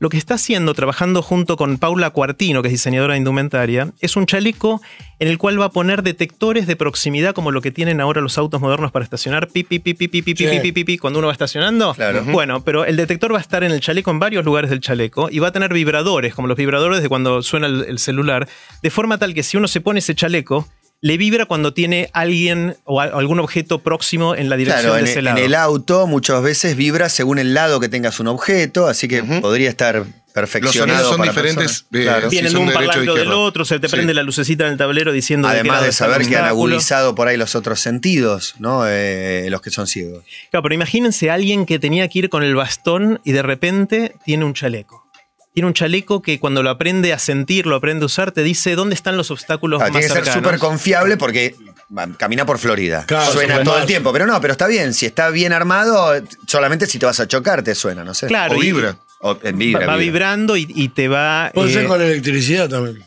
[0.01, 4.17] lo que está haciendo, trabajando junto con Paula Cuartino, que es diseñadora de indumentaria, es
[4.17, 4.81] un chaleco
[5.19, 8.39] en el cual va a poner detectores de proximidad como lo que tienen ahora los
[8.39, 11.19] autos modernos para estacionar, pi, pi, pi, pi, pi, pi, pi, pi, pi, pi, cuando
[11.19, 11.93] uno va estacionando.
[11.93, 12.25] Claro.
[12.25, 15.29] Bueno, pero el detector va a estar en el chaleco, en varios lugares del chaleco,
[15.31, 18.49] y va a tener vibradores, como los vibradores de cuando suena el, el celular,
[18.83, 20.67] de forma tal que si uno se pone ese chaleco,
[21.03, 25.01] le vibra cuando tiene alguien o a- algún objeto próximo en la dirección Claro, de
[25.01, 25.39] en, ese en lado.
[25.39, 29.71] el auto muchas veces vibra según el lado que tengas un objeto, así que podría
[29.71, 30.85] estar Los perfeccionado.
[30.85, 31.87] sonidos son para diferentes.
[31.93, 32.29] eh, Claro.
[32.31, 33.97] si Vienen de un parlante del otro, se te Sí.
[33.97, 37.37] prende la lucecita en el tablero diciendo Además de saber que han agudizado por ahí
[37.39, 38.83] los otros sentidos, ¿no?
[38.87, 40.23] Eh, los que son ciegos.
[40.51, 44.15] Claro, pero imagínense a alguien que tenía que ir con el bastón y de repente
[44.25, 45.07] tiene un chaleco.
[45.53, 48.77] Tiene un chaleco que cuando lo aprende a sentir, lo aprende a usar, te dice
[48.77, 51.57] dónde están los obstáculos Ah, más tiene que ser súper confiable porque
[52.19, 53.05] camina por Florida.
[53.07, 54.95] Claro, suena todo el tiempo, pero no, pero está bien.
[54.95, 56.13] Si está bien armado,
[56.47, 58.29] solamente si te vas a chocar te suena, no sé.
[58.29, 58.97] Claro, O y- vibra.
[59.23, 59.97] O, eh, vibra, va vibra.
[59.97, 61.51] vibrando y, y te va.
[61.53, 63.05] Puede eh, ser con electricidad también.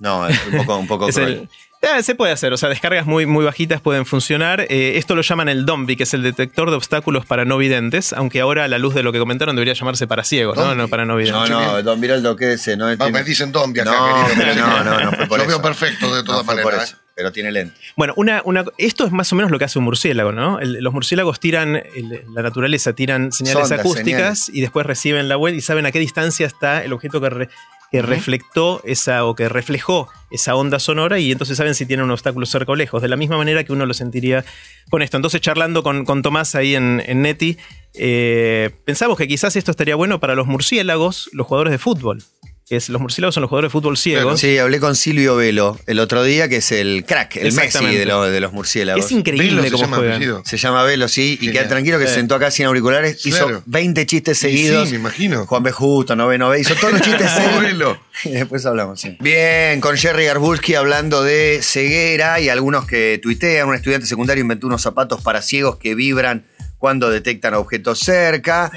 [0.00, 1.32] No, es un poco, un poco es cruel.
[1.32, 1.48] el-
[1.82, 4.62] Eh, se puede hacer, o sea, descargas muy, muy bajitas pueden funcionar.
[4.70, 8.12] Eh, esto lo llaman el DOMBI, que es el detector de obstáculos para no videntes,
[8.12, 10.64] aunque ahora a la luz de lo que comentaron debería llamarse para ciegos, ¿no?
[10.64, 10.76] Dombi.
[10.78, 11.48] No para no videntes.
[11.50, 12.76] No, no, Don Viraldo, ¿qué ese?
[12.76, 14.66] No, No, tiene- me dicen Dombi acá, No, querido.
[14.66, 15.48] no, no, no fue por Lo eso.
[15.48, 16.96] veo perfecto de todas maneras.
[17.14, 17.74] pero tiene lente.
[17.96, 20.58] Bueno, una, una- esto es más o menos lo que hace un murciélago, ¿no?
[20.60, 24.50] El- los murciélagos tiran, el- la naturaleza tiran señales Sondas, acústicas señales.
[24.50, 27.48] y después reciben la web y saben a qué distancia está el objeto que, re-
[27.90, 32.10] que reflectó esa o que reflejó esa onda sonora y entonces saben si tiene un
[32.10, 34.44] obstáculo cerca o lejos, de la misma manera que uno lo sentiría
[34.90, 35.16] con esto.
[35.16, 37.56] Entonces, charlando con, con Tomás ahí en, en Neti,
[37.94, 42.22] eh, pensamos que quizás esto estaría bueno para los murciélagos, los jugadores de fútbol.
[42.68, 44.40] Que es, los murciélagos son los jugadores de fútbol ciegos.
[44.40, 48.06] Sí, hablé con Silvio Velo el otro día, que es el crack, el Messi de,
[48.06, 49.04] los- de los murciélagos.
[49.04, 50.44] Es increíble Velo se cómo llama juegan.
[50.44, 53.62] Se llama Velo, sí, y queda tranquilo que se sentó acá sin auriculares, hizo Claro.
[53.66, 54.88] 20 chistes seguidos.
[54.88, 55.46] Sí, me imagino.
[55.46, 55.70] Juan B.
[55.70, 57.62] Justo, no ve, no ve, hizo todos los chistes seguidos.
[57.62, 58.00] Velo.
[58.24, 59.16] Y después hablamos, sí.
[59.20, 63.68] Bien, con Jerry Garbulski hablando de ceguera y algunos que tuitean.
[63.68, 66.46] Un estudiante secundario inventó unos zapatos para ciegos que vibran
[66.78, 68.70] cuando detectan objetos cerca.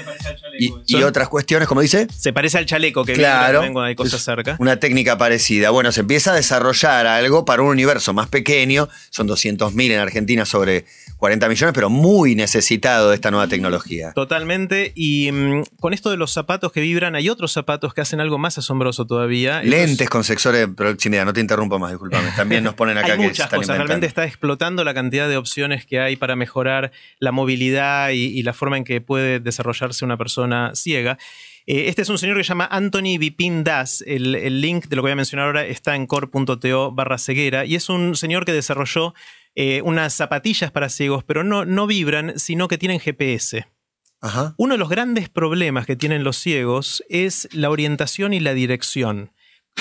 [0.58, 2.06] Y, y otras cuestiones, como dice.
[2.16, 3.52] Se parece al chaleco que vibra Claro.
[3.58, 4.56] también cuando hay cosas cerca.
[4.58, 5.70] Una técnica parecida.
[5.70, 8.88] Bueno, se empieza a desarrollar algo para un universo más pequeño.
[9.10, 10.84] Son 200.000 en Argentina sobre
[11.18, 14.12] 40 millones, pero muy necesitado de esta nueva tecnología.
[14.14, 14.92] Totalmente.
[14.94, 18.38] Y mm, con esto de los zapatos que vibran, hay otros zapatos que hacen algo
[18.38, 19.58] más asombroso todavía.
[19.62, 21.24] Estos- Lentes con sensores de proximidad.
[21.26, 22.30] No te interrumpo más, discúlpame.
[22.36, 23.76] También nos ponen acá hay que muchas están cosas.
[23.76, 23.86] inventando.
[23.86, 28.42] Realmente está explotando la cantidad de opciones que hay para mejorar la movilidad y, y
[28.42, 31.18] la forma en que puede desarrollarse una persona ciega.
[31.66, 34.02] Eh, este es un señor que se llama Anthony Vipin Das.
[34.06, 37.64] El, el link de lo que voy a mencionar ahora está en core.to barra ceguera.
[37.64, 39.14] Y es un señor que desarrolló
[39.54, 43.66] eh, unas zapatillas para ciegos, pero no, no vibran, sino que tienen GPS.
[44.20, 44.54] Ajá.
[44.58, 49.32] Uno de los grandes problemas que tienen los ciegos es la orientación y la dirección.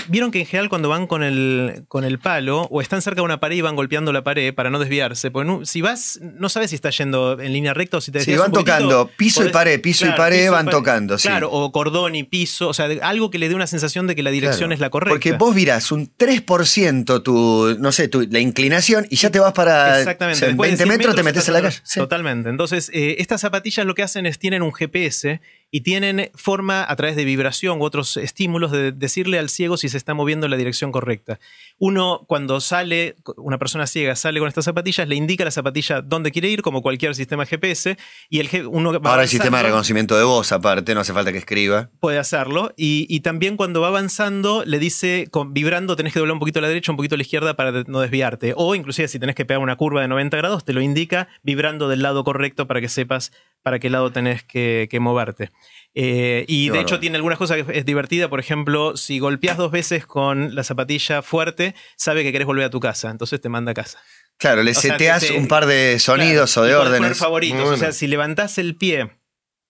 [0.08, 3.26] Vieron que en general cuando van con el, con el palo o están cerca de
[3.26, 6.50] una pared y van golpeando la pared para no desviarse, porque no- si vas, no
[6.50, 8.76] sabes si estás yendo en línea recta o si te Sí, desvías van un poquitito,
[8.90, 11.28] tocando piso y pared, piso y pared, van tocando, sí.
[11.28, 14.24] Claro, o cordón y piso, o sea, algo que le dé una sensación de que
[14.24, 14.74] la dirección Claro.
[14.74, 15.14] es la correcta.
[15.14, 19.54] Porque vos virás un 3% tu, no sé, tu, la inclinación y ya te vas
[19.54, 20.38] para Exactamente.
[20.38, 21.78] o sea, en Después de 20 100 metros, te metes en la calle.
[21.84, 22.00] Sí.
[22.00, 22.50] Totalmente.
[22.50, 25.40] Entonces, eh, estas zapatillas lo que hacen es tienen un GPS
[25.72, 29.90] y tienen forma a través de vibración u otros estímulos de decirle al ciego si
[29.90, 31.40] se está moviendo en la dirección correcta.
[31.78, 36.02] Uno, cuando sale, una persona ciega sale con estas zapatillas, le indica a la zapatilla
[36.02, 37.98] dónde quiere ir, como cualquier sistema GPS,
[38.30, 41.32] y el uno va Ahora el sistema de reconocimiento de voz, aparte, no hace falta
[41.32, 41.90] que escriba.
[42.00, 42.74] puede hacerlo.
[42.76, 46.60] Y, y también cuando va avanzando, le dice, con, vibrando, tenés que doblar un poquito
[46.60, 48.54] a la derecha, un poquito a la izquierda para no desviarte.
[48.56, 51.88] O inclusive si tenés que pegar una curva de 90 grados, te lo indica vibrando
[51.88, 55.52] del lado correcto para que sepas para qué lado tenés que, que moverte.
[55.96, 58.30] Eh, y Qué de hecho tiene algunas cosas que es divertida.
[58.30, 62.70] Por ejemplo, si golpeas dos veces con la zapatilla fuerte, sabe que querés volver a
[62.70, 63.10] tu casa.
[63.10, 64.00] Entonces te manda a casa.
[64.38, 67.18] Claro, le O seteas te- te- un par de sonidos Claro, o de órdenes.
[67.18, 67.70] favoritos.
[67.70, 69.10] O sea, si levantás el pie,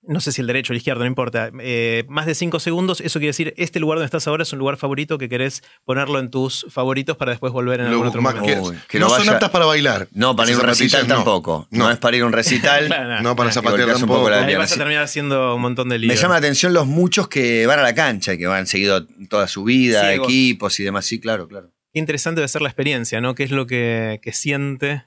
[0.10, 3.00] no sé si el derecho o el izquierdo, no importa, eh, más de 5 segundos,
[3.00, 6.19] eso quiere decir, este lugar donde estás ahora es un lugar favorito que querés ponerlo
[6.19, 8.69] en tus favoritos para después volver en Lo algún otro más momento.
[8.69, 10.08] Uy, que, no son aptas para bailar.
[10.12, 11.15] No, para ir a un recital no.
[11.15, 11.67] tampoco.
[11.69, 11.86] No.
[11.86, 11.91] No.
[11.91, 12.88] es para ir a un recital.
[12.89, 14.19] Claro, No, para zapatear tampoco.
[14.19, 16.08] poco la Ahí vas a terminar haciendo un montón de lío.
[16.08, 19.48] Me llama la atención los muchos que van a la cancha, que van seguido toda
[19.48, 21.06] su vida, equipos y demás.
[21.06, 21.72] Sí, claro, claro.
[21.93, 23.36] Qué interesante debe ser la experiencia, ¿no?
[23.36, 25.04] ¿Qué es lo que, que siente?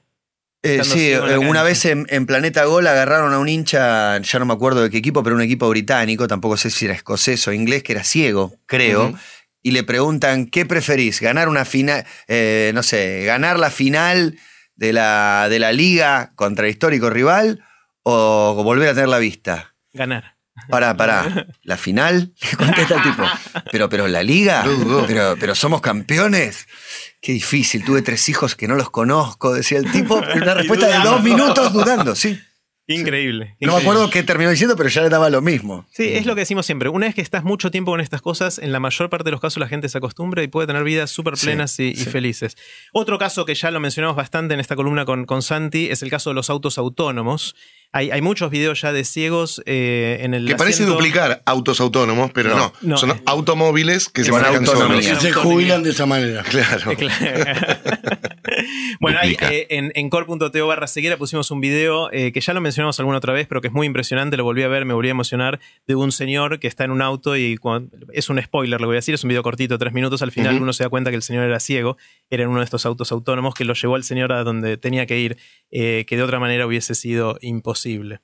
[0.65, 4.53] Eh, sí, una vez en, en Planeta Gol agarraron a un hincha, ya no me
[4.53, 7.83] acuerdo de qué equipo, pero un equipo británico, tampoco sé si era escocés o inglés,
[7.83, 9.13] que era ciego, creo.
[9.61, 11.19] Y le preguntan, ¿qué preferís?
[11.19, 14.39] ¿Ganar una final, eh, no sé, ganar la final
[14.75, 17.63] de la, de la liga contra el histórico rival
[18.03, 19.75] o volver a tener la vista?
[19.91, 20.32] Ganar.
[20.69, 21.47] Pará, pará.
[21.63, 22.33] ¿La final?
[22.51, 23.23] Le contesta el tipo.
[23.71, 24.65] Pero, pero la liga.
[25.07, 26.67] Pero, pero somos campeones.
[27.21, 27.83] Qué difícil.
[27.85, 30.15] Tuve tres hijos que no los conozco, decía el tipo.
[30.35, 32.39] Una respuesta de dos minutos dudando, sí.
[32.85, 33.55] Increíble.
[33.61, 35.85] No me acuerdo qué terminó diciendo, pero ya le daba lo mismo.
[35.93, 36.89] Sí, es lo que decimos siempre.
[36.89, 39.39] Una vez que estás mucho tiempo con estas cosas, en la mayor parte de los
[39.39, 42.09] casos la gente se acostumbra y puede tener vidas súper plenas y, y sí.
[42.09, 42.57] felices.
[42.91, 46.09] Otro caso que ya lo mencionamos bastante en esta columna con, con Santi es el
[46.09, 47.55] caso de los autos autónomos.
[47.95, 50.47] Hay, hay muchos videos ya de ciegos eh, en el.
[50.47, 52.73] Que parece asiento- duplicar autos autónomos, pero No, no.
[52.81, 52.97] no.
[52.97, 54.99] Son automóviles que se manejan solos.
[55.05, 56.41] Que se jubilan de esa manera.
[56.43, 56.95] Claro.
[56.97, 57.61] Claro.
[58.99, 62.61] bueno, ahí, eh, en, en core.to barra ceguera pusimos un video eh, que ya lo
[62.61, 65.07] mencionamos alguna otra vez, pero que es muy impresionante, lo volví a ver, me volví
[65.09, 68.79] a emocionar, de un señor que está en un auto y cuando- es un spoiler,
[68.81, 70.89] lo voy a decir, es un video cortito, tres minutos, al final uno se da
[70.89, 71.97] cuenta que el señor era ciego,
[72.29, 75.05] era en uno de estos autos autónomos que lo llevó al señor a donde tenía
[75.05, 75.37] que ir,
[75.71, 78.19] eh, que de otra manera hubiese sido imposible.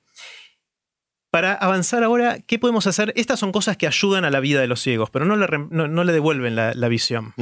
[1.32, 3.12] Para avanzar ahora, ¿qué podemos hacer?
[3.14, 5.86] Estas son cosas que ayudan a la vida de los ciegos, pero no le, no-
[5.86, 7.34] no le devuelven la- la visión.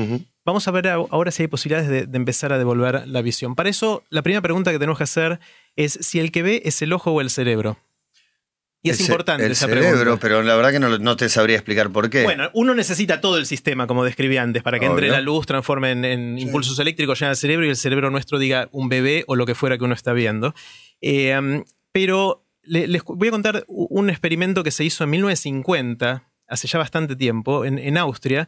[0.48, 3.54] Vamos a ver ahora si hay posibilidades de, de empezar a devolver la visión.
[3.54, 5.40] Para eso, la primera pregunta que tenemos que hacer
[5.76, 7.76] es si el que ve es el ojo o el cerebro.
[8.80, 10.20] Y es El importante el esa cerebro, pregunta.
[10.22, 12.22] pero la verdad que no, no te sabría explicar por qué.
[12.22, 15.90] Bueno, uno necesita todo el sistema, como describí antes, para que entre la luz, transforme
[15.90, 19.34] en, en impulsos eléctricos, llene al cerebro y el cerebro nuestro diga un bebé o
[19.36, 20.54] lo que fuera que uno está viendo.
[21.00, 26.22] Eh, um, pero le- les voy a contar un experimento que se hizo en 1950,
[26.46, 28.46] hace ya bastante tiempo, en, en Austria.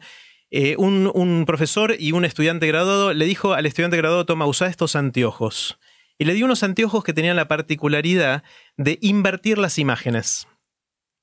[0.51, 4.67] Eh, un, un profesor y un estudiante graduado le dijo al estudiante graduado, toma, usa
[4.67, 5.79] estos anteojos.
[6.19, 8.43] Y le dio unos anteojos que tenían la particularidad
[8.77, 10.47] de invertir las imágenes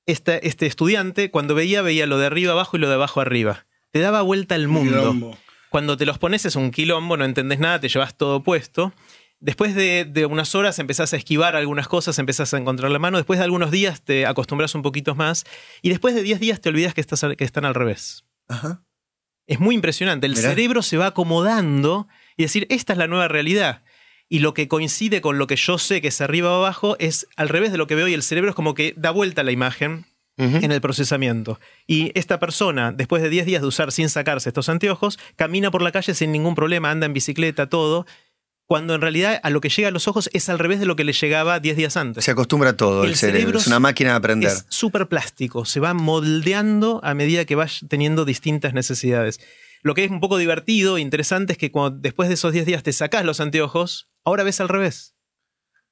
[0.05, 3.67] este, este estudiante, cuando veía, veía lo de arriba abajo y lo de abajo arriba.
[3.91, 4.97] Te daba vuelta el mundo.
[4.97, 5.37] Quilombo.
[5.69, 8.91] Cuando te los pones es un quilombo, no entendés nada, te llevas todo puesto.
[9.39, 13.17] Después de, de unas horas empezás a esquivar algunas cosas, empezás a encontrar la mano.
[13.17, 15.45] Después de algunos días te acostumbras un poquito más.
[15.83, 18.25] Y después de 10 días te olvidas que, estás, al- que están al revés.
[18.47, 18.83] Ajá.
[19.49, 20.27] Es muy impresionante.
[20.27, 20.49] El Mirá.
[20.49, 22.07] cerebro se va acomodando
[22.37, 23.81] y decir, esta es la nueva realidad.
[24.29, 27.27] Y lo que coincide con lo que yo sé que es arriba o abajo es
[27.35, 29.51] al revés de lo que veo y el cerebro es como que da vuelta la
[29.51, 30.05] imagen
[30.37, 31.59] en el procesamiento.
[31.85, 35.81] Y esta persona, después de 10 días de usar sin sacarse estos anteojos, camina por
[35.81, 38.05] la calle sin ningún problema, anda en bicicleta, todo,
[38.69, 40.95] cuando en realidad a lo que llega a los ojos es al revés de lo
[40.95, 42.23] que le llegaba 10 días antes.
[42.23, 43.39] Se acostumbra a todo el, El cerebro.
[43.39, 44.51] cerebro Es una máquina de aprender.
[44.51, 49.39] Es súper plástico, se va moldeando a medida que va teniendo distintas necesidades.
[49.81, 52.67] Lo que es un poco divertido e interesante es que cuando después de esos 10
[52.67, 55.15] días te sacás los anteojos, ahora ves al revés.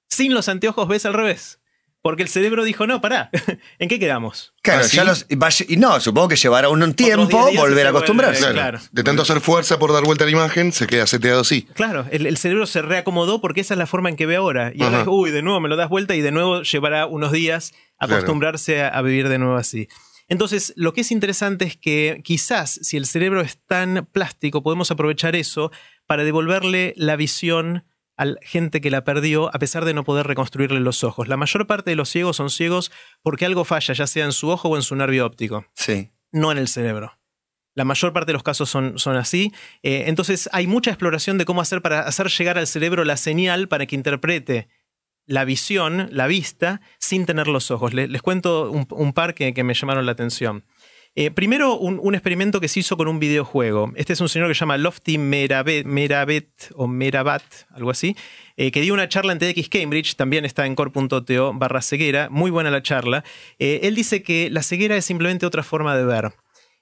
[0.08, 1.60] Sin los anteojos ves al revés.
[2.08, 3.30] Porque el cerebro dijo, no, pará,
[3.80, 4.54] ¿en qué quedamos?
[4.62, 5.26] Claro, ¿Ah, ya los,
[5.68, 8.42] y no, supongo que llevará un 10 tiempo volver a acostumbrarse.
[8.46, 8.78] vuelve- Claro.
[8.78, 8.90] claro.
[8.94, 11.64] De tanto hacer fuerza por dar vuelta a la imagen, se queda seteado así.
[11.74, 14.72] Claro, el, el cerebro se reacomodó porque esa es la forma en que ve ahora.
[14.74, 17.74] Y ahora uy, de nuevo me lo das vuelta y de nuevo llevará unos días
[18.00, 18.14] Claro.
[18.16, 19.90] acostumbrarse a, a vivir de nuevo así.
[20.30, 24.92] Entonces, lo que es interesante es que quizás si el cerebro es tan plástico, podemos
[24.92, 25.72] aprovechar eso
[26.06, 27.84] para devolverle la visión
[28.18, 31.28] a la gente que la perdió a pesar de no poder reconstruirle los ojos.
[31.28, 34.50] La mayor parte de los ciegos son ciegos porque algo falla, ya sea en su
[34.50, 36.10] ojo o en su nervio óptico Sí.
[36.32, 37.18] no en el cerebro.
[37.76, 39.54] La mayor parte de los casos son, son así.
[39.84, 43.68] Eh, entonces hay mucha exploración de cómo hacer para hacer llegar al cerebro la señal
[43.68, 44.68] para que interprete
[45.28, 47.94] la visión, la vista, sin tener los ojos.
[47.94, 50.64] Le- les cuento un, un par que, que me llamaron la atención.
[51.20, 53.92] Eh, primero, un, un experimento que se hizo con un videojuego.
[53.96, 58.16] Este es un señor que se llama Lofty Merabet, Merabet o Merabat, algo así,
[58.56, 62.52] eh, que dio una charla en TEDx Cambridge, también está en core.to barra ceguera, muy
[62.52, 63.24] buena la charla.
[63.58, 66.34] Eh, él dice que la ceguera es simplemente otra forma de ver.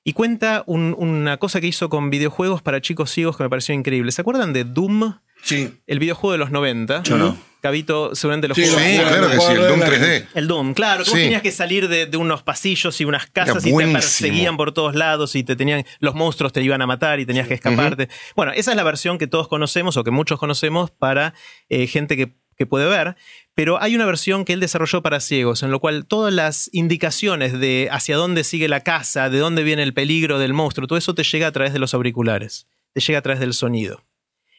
[0.04, 3.74] Y cuenta un- una cosa que hizo con videojuegos para chicos ciegos que me pareció
[3.74, 4.12] increíble.
[4.12, 5.13] ¿Se acuerdan de Doom?
[5.43, 5.76] Sí.
[5.88, 7.04] El videojuego de los 90.
[7.04, 7.38] Yo no.
[7.65, 8.78] Cabito seguramente lo Sí, jugó.
[8.80, 10.28] lo Sí, claro que sí, el Doom de la 3D.
[10.36, 11.23] El Doom, claro, que vos Sí.
[11.25, 14.93] tenías que salir de, de unos pasillos y unas casas y te perseguían por todos
[14.93, 18.08] lados y te tenían, los monstruos te iban a matar y tenías que escaparte.
[18.36, 21.34] Bueno, esa es la versión que todos conocemos o que muchos conocemos para
[21.69, 23.15] eh, gente que, que puede ver,
[23.56, 27.60] pero hay una versión que él desarrolló para ciegos, en lo cual todas las indicaciones
[27.60, 31.15] de hacia dónde sigue la casa, de dónde viene el peligro del monstruo, todo eso
[31.15, 34.04] te llega a través de los auriculares, te llega a través del sonido.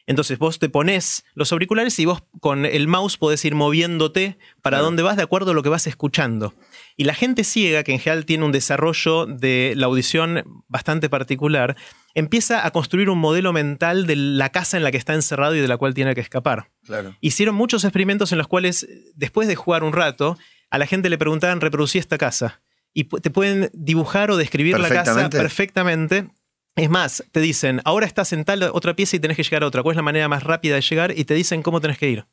[0.07, 4.79] Entonces vos te pones los auriculares y vos con el mouse podés ir moviéndote para
[4.79, 6.53] dónde vas de acuerdo a lo que vas escuchando.
[6.95, 11.75] Y la gente ciega, que en general tiene un desarrollo de la audición bastante particular,
[12.15, 15.59] empieza a construir un modelo mental de la casa en la que está encerrado y
[15.59, 16.71] de la cual tiene que escapar.
[16.85, 17.15] Claro.
[17.19, 20.37] Hicieron muchos experimentos en los cuales, después de jugar un rato,
[20.69, 22.61] a la gente le preguntaban, reproducí esta casa.
[22.93, 26.29] Y te pueden dibujar o describir la casa Perfectamente.
[26.77, 29.67] Es más, te dicen, ahora estás en tal otra pieza y tenés que llegar a
[29.67, 29.81] otra.
[29.81, 31.11] ¿Cuál es la manera más rápida de llegar?
[31.17, 32.27] Y te dicen cómo tenés que ir.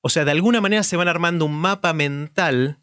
[0.00, 2.80] O sea, de alguna manera se van armando un mapa mental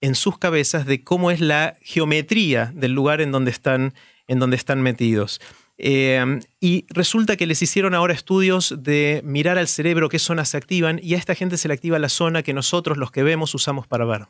[0.00, 3.92] en sus cabezas de cómo es la geometría del lugar en donde están,
[4.26, 5.42] en donde están metidos.
[5.76, 10.56] Eh, y resulta que les hicieron ahora estudios de mirar al cerebro qué zonas se
[10.56, 13.54] activan y a esta gente se le activa la zona que nosotros los que vemos
[13.54, 14.28] usamos para ver.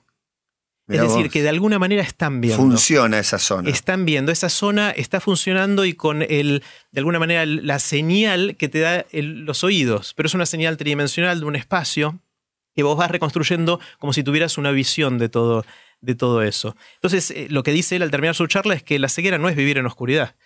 [0.89, 1.33] Mirá es decir, vos.
[1.33, 2.61] que de alguna manera están viendo.
[2.63, 3.69] Funciona esa zona.
[3.71, 8.69] Están viendo, esa zona está funcionando y con el, de alguna manera la señal que
[8.69, 12.19] te da el- los oídos, pero es una señal tridimensional de un espacio
[12.75, 15.65] que vos vas reconstruyendo como si tuvieras una visión de todo,
[16.01, 16.75] de todo eso.
[16.95, 19.49] Entonces, eh, lo que dice él al terminar su charla es que la ceguera no
[19.49, 20.37] es vivir en oscuridad.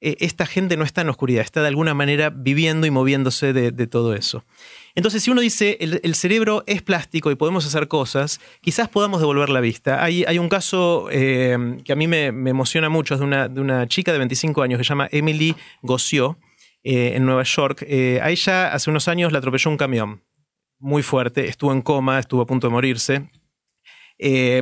[0.00, 3.70] Eh, esta gente no está en oscuridad, está de alguna manera viviendo y moviéndose de,
[3.70, 4.44] de todo eso.
[4.94, 9.20] Entonces, si uno dice el, el cerebro es plástico y podemos hacer cosas, quizás podamos
[9.20, 10.02] devolver la vista.
[10.02, 13.26] Hay, un caso eh, que a mí me, emociona mucho, es de
[13.60, 16.36] una, chica de 25 años que se llama Emily Gossiot,
[16.82, 17.84] eh, en Nueva York.
[17.88, 20.22] Eh, a ella hace unos años la atropelló un camión
[20.78, 23.30] muy fuerte, estuvo en coma, estuvo a punto de morirse.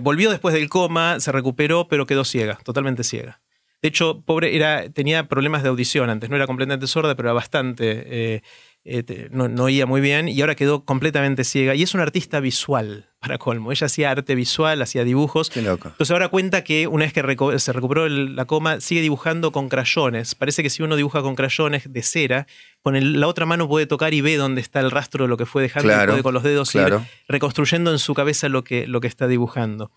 [0.03, 3.41] Volvió después del coma, se recuperó, pero quedó ciega, totalmente ciega.
[3.83, 7.35] De hecho, pobre, era, tenía problemas de audición antes, no era completamente sorda, pero era
[7.35, 8.43] bastante,
[8.85, 11.75] eh, eh, te- no, no oía muy bien y ahora quedó completamente ciega.
[11.75, 13.71] Y es una artista visual, para colmo.
[13.73, 15.51] Ella hacía arte visual, hacía dibujos.
[15.51, 15.89] Qué loco.
[15.89, 17.23] Entonces ahora cuenta que una vez que
[17.59, 20.35] se recuperó el- la coma, sigue dibujando con crayones.
[20.35, 22.47] Parece que si uno dibuja con crayones de cera,
[22.83, 25.37] con el- la otra mano puede tocar y ve dónde está el rastro de lo
[25.37, 26.81] que fue dejando y puede con los dedos ir
[27.29, 29.91] reconstruyendo en su cabeza lo que, lo que está dibujando.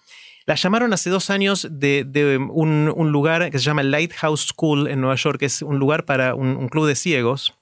[0.46, 4.88] La llamaron hace dos años de, de un, un lugar que se llama Lighthouse School
[4.90, 7.54] en Nueva York, que es un lugar para un, un club de ciegos,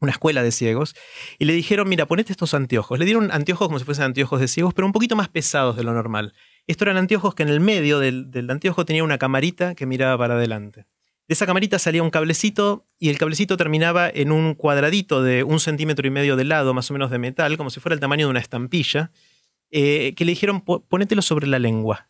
[0.00, 0.94] una escuela de ciegos,
[1.38, 2.98] y le dijeron, mira, ponete estos anteojos.
[2.98, 5.82] Le dieron anteojos como si fuesen anteojos de ciegos, pero un poquito más pesados de
[5.82, 6.34] lo normal.
[6.66, 10.16] Estos eran anteojos que en el medio del, del anteojo tenía una camarita que miraba
[10.18, 10.86] para adelante.
[11.26, 15.60] De esa camarita salía un cablecito y el cablecito terminaba en un cuadradito de un
[15.60, 18.26] centímetro y medio de lado, más o menos de metal, como si fuera el tamaño
[18.26, 19.10] de una estampilla,
[19.70, 22.08] eh, que le dijeron, "Po- ponételo sobre la lengua.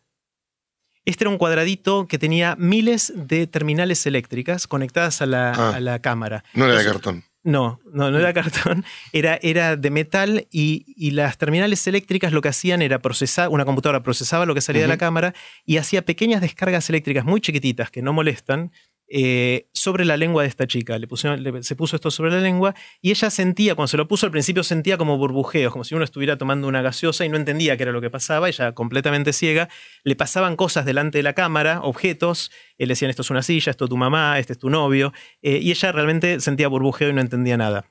[1.05, 5.75] Este era un cuadradito que tenía miles de terminales eléctricas conectadas a la, Ah.
[5.75, 6.43] a la cámara.
[6.53, 7.23] No era de cartón.
[7.43, 12.41] No, no, no era cartón, era, era de metal y, y las terminales eléctricas lo
[12.41, 15.33] que hacían era procesar, una computadora procesaba lo que salía de la cámara
[15.65, 18.71] y hacía pequeñas descargas eléctricas muy chiquititas que no molestan
[19.11, 20.99] eh, sobre la lengua de esta chica.
[20.99, 24.27] Le pusieron, se puso esto sobre la lengua y ella sentía, cuando se lo puso
[24.27, 27.75] al principio sentía como burbujeos, como si uno estuviera tomando una gaseosa y no entendía
[27.75, 29.67] qué era lo que pasaba, ella completamente ciega,
[30.03, 33.71] le pasaban cosas delante de la cámara, objetos, eh, le decían esto es una silla,
[33.71, 37.13] esto es tu mamá, este es tu novio, eh, y ella realmente sentía burbujeo y
[37.13, 37.85] no entendía nada.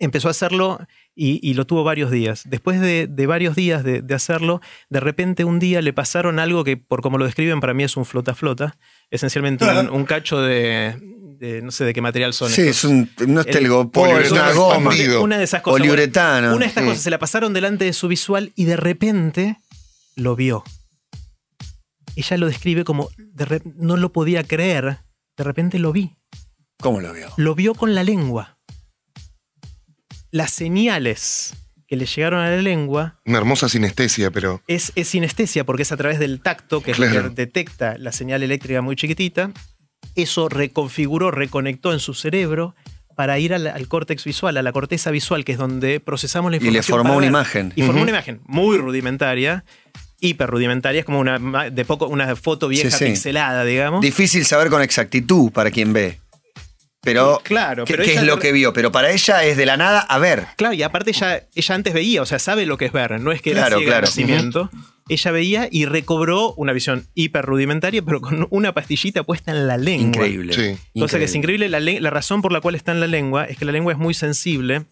[0.00, 0.78] Empezó a hacerlo
[1.16, 2.44] y, lo tuvo varios días.
[2.48, 6.62] Después de, de varios días de, de hacerlo, de repente un día le pasaron algo
[6.62, 8.76] que, por como lo describen, para mí es un flota-flota.
[9.10, 10.94] Esencialmente un, un cacho de,
[11.38, 12.50] de- no sé de qué material son.
[12.50, 12.76] Sí, estos.
[12.76, 14.90] es un, no es El- telgopor, es una goma.
[15.20, 15.78] Una de esas cosas.
[15.80, 16.48] Poliuretano.
[16.54, 19.56] Una de estas cosas se la pasaron delante de su visual y de repente
[20.16, 20.62] lo vio.
[22.16, 24.98] Ella lo describe como de re- no lo podía creer.
[25.36, 26.16] De repente lo vi.
[26.80, 27.32] ¿Cómo lo veo?
[27.36, 28.58] Lo vio con la lengua.
[30.30, 31.54] Las señales
[31.88, 35.90] que le llegaron a la lengua Una hermosa sinestesia, pero es, es sinestesia porque es
[35.90, 37.30] a través del tacto que es lo Claro.
[37.30, 39.50] que detecta la señal eléctrica muy chiquitita.
[40.14, 42.74] Eso reconfiguró, reconectó en su cerebro
[43.16, 46.58] para ir al, al córtex visual, a la corteza visual, que es donde procesamos la
[46.58, 46.98] Y le información.
[46.98, 47.30] formó una ver.
[47.30, 47.72] imagen.
[47.74, 49.64] Y formó una imagen muy rudimentaria,
[50.20, 53.04] hiper rudimentaria, es como una, de poco, una foto vieja Sí, sí.
[53.12, 54.02] pixelada, digamos.
[54.02, 56.20] Difícil saber con exactitud para quien ve.
[57.02, 58.72] Pero, Claro, ¿qué, pero qué ella es lo que vio?
[58.72, 60.46] Pero para ella es de la nada a ver.
[60.56, 63.30] Claro, y aparte ella, ella antes veía, o sea, sabe lo que es ver, no
[63.32, 64.06] es que era Claro, de claro.
[64.06, 64.70] nacimiento.
[65.08, 69.78] Ella veía y recobró una visión hiper rudimentaria, pero con una pastillita puesta en la
[69.78, 70.26] lengua.
[70.26, 70.52] Increíble.
[70.52, 71.00] Sí.
[71.00, 73.56] Cosa que es increíble, la, la razón por la cual está en la lengua es
[73.56, 74.84] que la lengua es muy sensible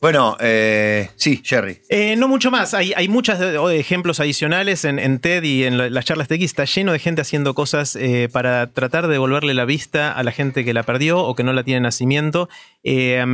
[0.00, 1.80] Bueno, eh, sí, Jerry.
[1.88, 2.74] Eh, no mucho más.
[2.74, 3.38] Hay, hay muchos
[3.72, 6.44] ejemplos adicionales en, en TED y en la- las charlas TEDx.
[6.44, 10.30] Está lleno de gente haciendo cosas eh, para tratar de devolverle la vista a la
[10.30, 12.50] gente que la perdió o que no la tiene en nacimiento.
[12.82, 13.24] Eh,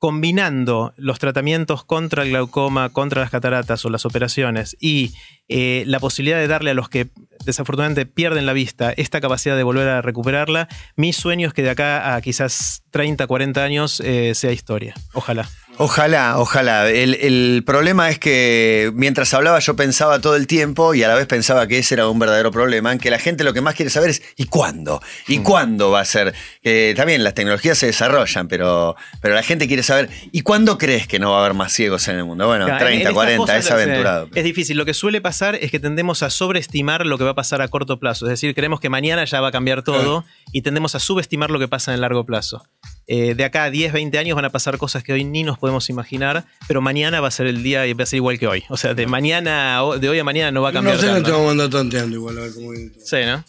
[0.00, 5.12] combinando los tratamientos contra el glaucoma, contra las cataratas o las operaciones y
[5.48, 7.08] eh, la posibilidad de darle a los que
[7.48, 11.70] desafortunadamente pierden la vista esta capacidad de volver a recuperarla, mi sueño es que de
[11.70, 14.94] acá a quizás 30, 40 años eh, sea historia.
[15.14, 15.48] Ojalá.
[15.80, 16.90] Ojalá, ojalá.
[16.90, 21.14] El, el problema es que mientras hablaba yo pensaba todo el tiempo y a la
[21.14, 23.76] vez pensaba que ese era un verdadero problema, en que la gente lo que más
[23.76, 25.00] quiere saber es ¿y cuándo?
[25.28, 26.34] ¿Y cuándo va a ser?
[26.64, 31.06] Que también las tecnologías se desarrollan, pero, pero la gente quiere saber ¿y cuándo crees
[31.06, 32.48] que no va a haber más ciegos en el mundo?
[32.48, 34.28] Bueno, Claro, en- en 30, estas 40, cosas es aventurado.
[34.34, 34.76] Es difícil.
[34.78, 37.68] Lo que suele pasar es que tendemos a sobreestimar lo que va a pasar a
[37.68, 38.26] corto plazo.
[38.26, 41.60] Es decir, creemos que mañana ya va a cambiar todo y tendemos a subestimar lo
[41.60, 42.66] que pasa en el largo plazo.
[43.06, 45.56] Eh, de acá a 10, 20 años van a pasar cosas que hoy ni nos
[45.56, 48.48] podemos imaginar, pero mañana va a ser el día y va a ser igual que
[48.48, 48.64] hoy.
[48.70, 50.96] O sea, de mañana, de hoy a mañana no va a cambiar.
[50.96, 51.28] No sé, no tanto.
[51.28, 53.06] te vamos a andar tanteando igual a ver cómo viene todo.
[53.06, 53.44] Sí, ¿no?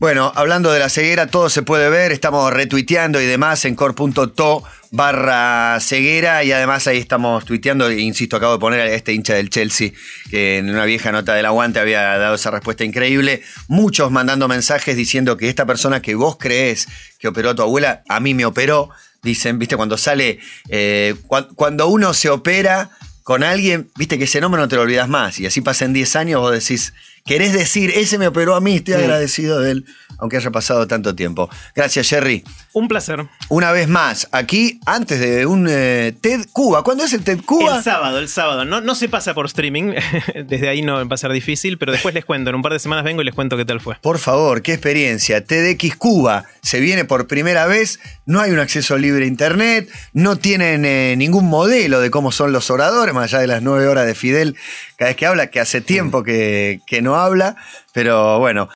[0.00, 2.10] Bueno, hablando de la ceguera, todo se puede ver.
[2.10, 8.54] Estamos retuiteando y demás en core.to barra ceguera y además ahí estamos tuiteando, insisto, acabo
[8.54, 9.90] de poner a este hincha del Chelsea
[10.30, 13.42] que en una vieja nota del aguante había dado esa respuesta increíble.
[13.68, 16.88] Muchos mandando mensajes diciendo que esta persona que vos creés
[17.18, 18.88] que operó a tu abuela, a mí me operó.
[19.22, 20.38] Dicen, viste, cuando sale,
[20.70, 22.88] eh, cua- cuando uno se opera
[23.22, 25.38] con alguien, viste que ese nombre no te lo olvidas más.
[25.38, 26.94] Y así pasan 10 años, vos decís,
[27.24, 29.84] querés decir, ese me operó a mí, estoy agradecido de él,
[30.18, 31.48] aunque haya pasado tanto tiempo.
[31.74, 32.44] Gracias, Jerry.
[32.72, 33.26] Un placer.
[33.48, 36.82] Una vez más, aquí, antes de un eh, TED Cuba.
[36.82, 37.78] ¿Cuándo es el TED Cuba?
[37.78, 38.64] El sábado, el sábado.
[38.64, 39.94] No, no se pasa por streaming.
[40.46, 42.50] Desde ahí no va a ser difícil, pero después les cuento.
[42.50, 43.96] En un par de semanas vengo y les cuento qué tal fue.
[44.00, 45.44] Por favor, qué experiencia.
[45.44, 47.98] TEDx Cuba se viene por primera vez.
[48.26, 49.90] No hay un acceso libre a internet.
[50.12, 53.88] No tienen eh, ningún modelo de cómo son los oradores, más allá de las nueve
[53.88, 54.56] horas de Fidel
[55.00, 57.56] cada vez que habla, que hace tiempo que, que no habla.
[57.92, 58.68] Pero bueno,